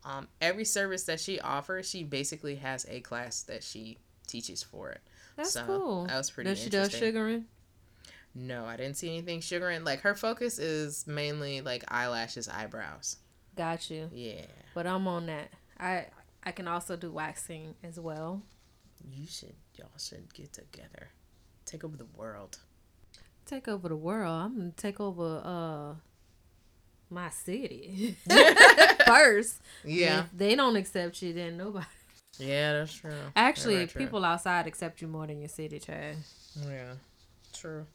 [0.07, 4.89] Um, every service that she offers, she basically has a class that she teaches for
[4.91, 5.01] it.
[5.35, 6.05] That's So, cool.
[6.07, 7.45] that was pretty Does she does sugaring?
[8.33, 9.83] No, I didn't see anything sugaring.
[9.83, 13.17] Like her focus is mainly like eyelashes, eyebrows.
[13.55, 14.09] Got you.
[14.13, 15.49] Yeah, But I'm on that.
[15.79, 16.05] I
[16.43, 18.43] I can also do waxing as well.
[19.11, 19.55] you should.
[19.75, 21.09] Y'all should get together,
[21.65, 22.59] take over the world.
[23.45, 24.41] Take over the world.
[24.41, 25.95] I'm gonna take over uh
[27.09, 28.17] my city
[29.05, 29.61] first.
[29.85, 31.85] Yeah, If they don't accept you, then nobody.
[32.39, 33.11] yeah, that's true.
[33.35, 34.01] Actually, true.
[34.01, 36.15] people outside accept you more than your city, Chad.
[36.67, 36.93] Yeah,
[37.53, 37.85] true.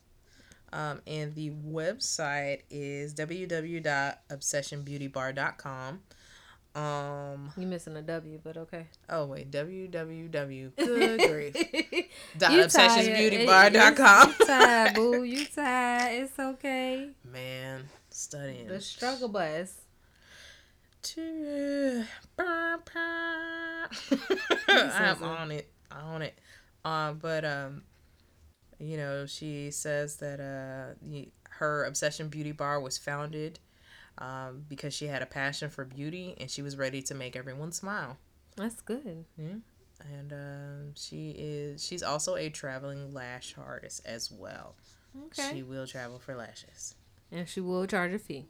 [0.73, 6.01] Um, and the website is www.obsessionbeautybar.com.
[6.75, 8.87] Um, You missing a W, but okay.
[9.11, 10.73] oh wait, www.
[10.77, 11.55] Good grief.
[12.39, 12.71] Dot You tired.
[12.71, 14.35] obsessionsbeautybar.com.
[14.41, 15.23] You tired, boo.
[15.23, 16.23] You tired.
[16.23, 17.11] It's okay.
[17.31, 17.83] Man,
[18.13, 18.69] studying.
[18.69, 19.75] The struggle bus.
[21.03, 22.05] To-
[24.69, 25.55] I'm on it.
[25.59, 25.71] it.
[25.91, 26.39] On it.
[26.85, 27.83] Um, but um,
[28.79, 30.95] you know, she says that uh,
[31.51, 33.59] her obsession beauty bar was founded
[34.19, 37.73] um because she had a passion for beauty and she was ready to make everyone
[37.73, 38.19] smile.
[38.57, 39.25] That's good.
[39.39, 39.55] Yeah.
[40.19, 44.75] and um, she is she's also a traveling lash artist as well.
[45.27, 45.51] Okay.
[45.57, 46.95] She will travel for lashes.
[47.33, 48.45] And she will charge a fee.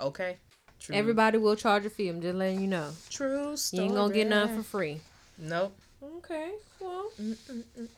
[0.00, 0.36] Okay.
[0.80, 0.94] True.
[0.94, 2.08] Everybody will charge a fee.
[2.08, 2.90] I'm just letting you know.
[3.10, 3.82] True story.
[3.82, 5.00] You ain't gonna get none for free.
[5.36, 5.76] Nope.
[6.02, 6.52] Okay.
[6.80, 7.10] Well,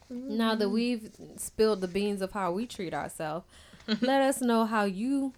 [0.09, 3.45] now that we've spilled the beans of how we treat ourselves,
[4.01, 5.35] let us know how you,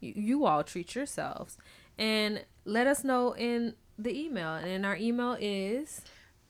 [0.00, 1.58] you you all treat yourselves,
[1.98, 4.54] and let us know in the email.
[4.54, 6.00] And our email is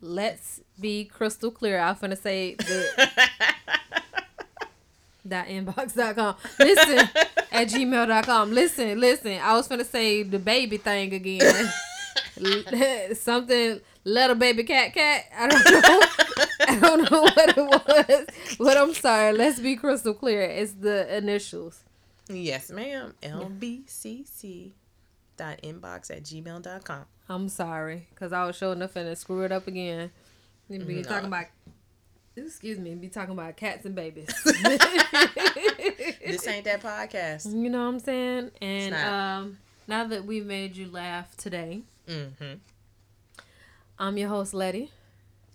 [0.00, 1.78] let's be crystal clear.
[1.78, 2.86] I'm gonna say the
[5.28, 6.34] dot inbox dot com.
[6.58, 6.98] Listen
[7.52, 8.52] at gmail dot com.
[8.52, 9.38] Listen, listen.
[9.42, 11.70] I was gonna say the baby thing again.
[13.14, 15.24] Something little baby cat cat.
[15.36, 16.00] I don't know.
[16.68, 18.26] I don't know what it was.
[18.58, 19.32] But I'm sorry.
[19.32, 20.42] Let's be crystal clear.
[20.42, 21.80] It's the initials.
[22.28, 23.14] Yes, ma'am.
[25.40, 27.04] lbcc.inbox at gmail.com.
[27.28, 28.06] I'm sorry.
[28.14, 30.10] Cause I was showing up and screw it up again.
[30.68, 31.02] You be No.
[31.02, 31.46] talking about
[32.36, 34.28] excuse me, be talking about cats and babies.
[36.26, 37.46] This ain't that podcast.
[37.52, 38.50] You know what I'm saying?
[38.62, 42.54] And um, now that we made you laugh today, Mm-hmm.
[43.98, 44.90] I'm your host Letty,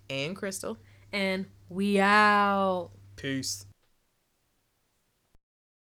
[0.08, 0.78] And Crystal.
[1.12, 2.90] and we out.
[3.16, 3.65] Peace.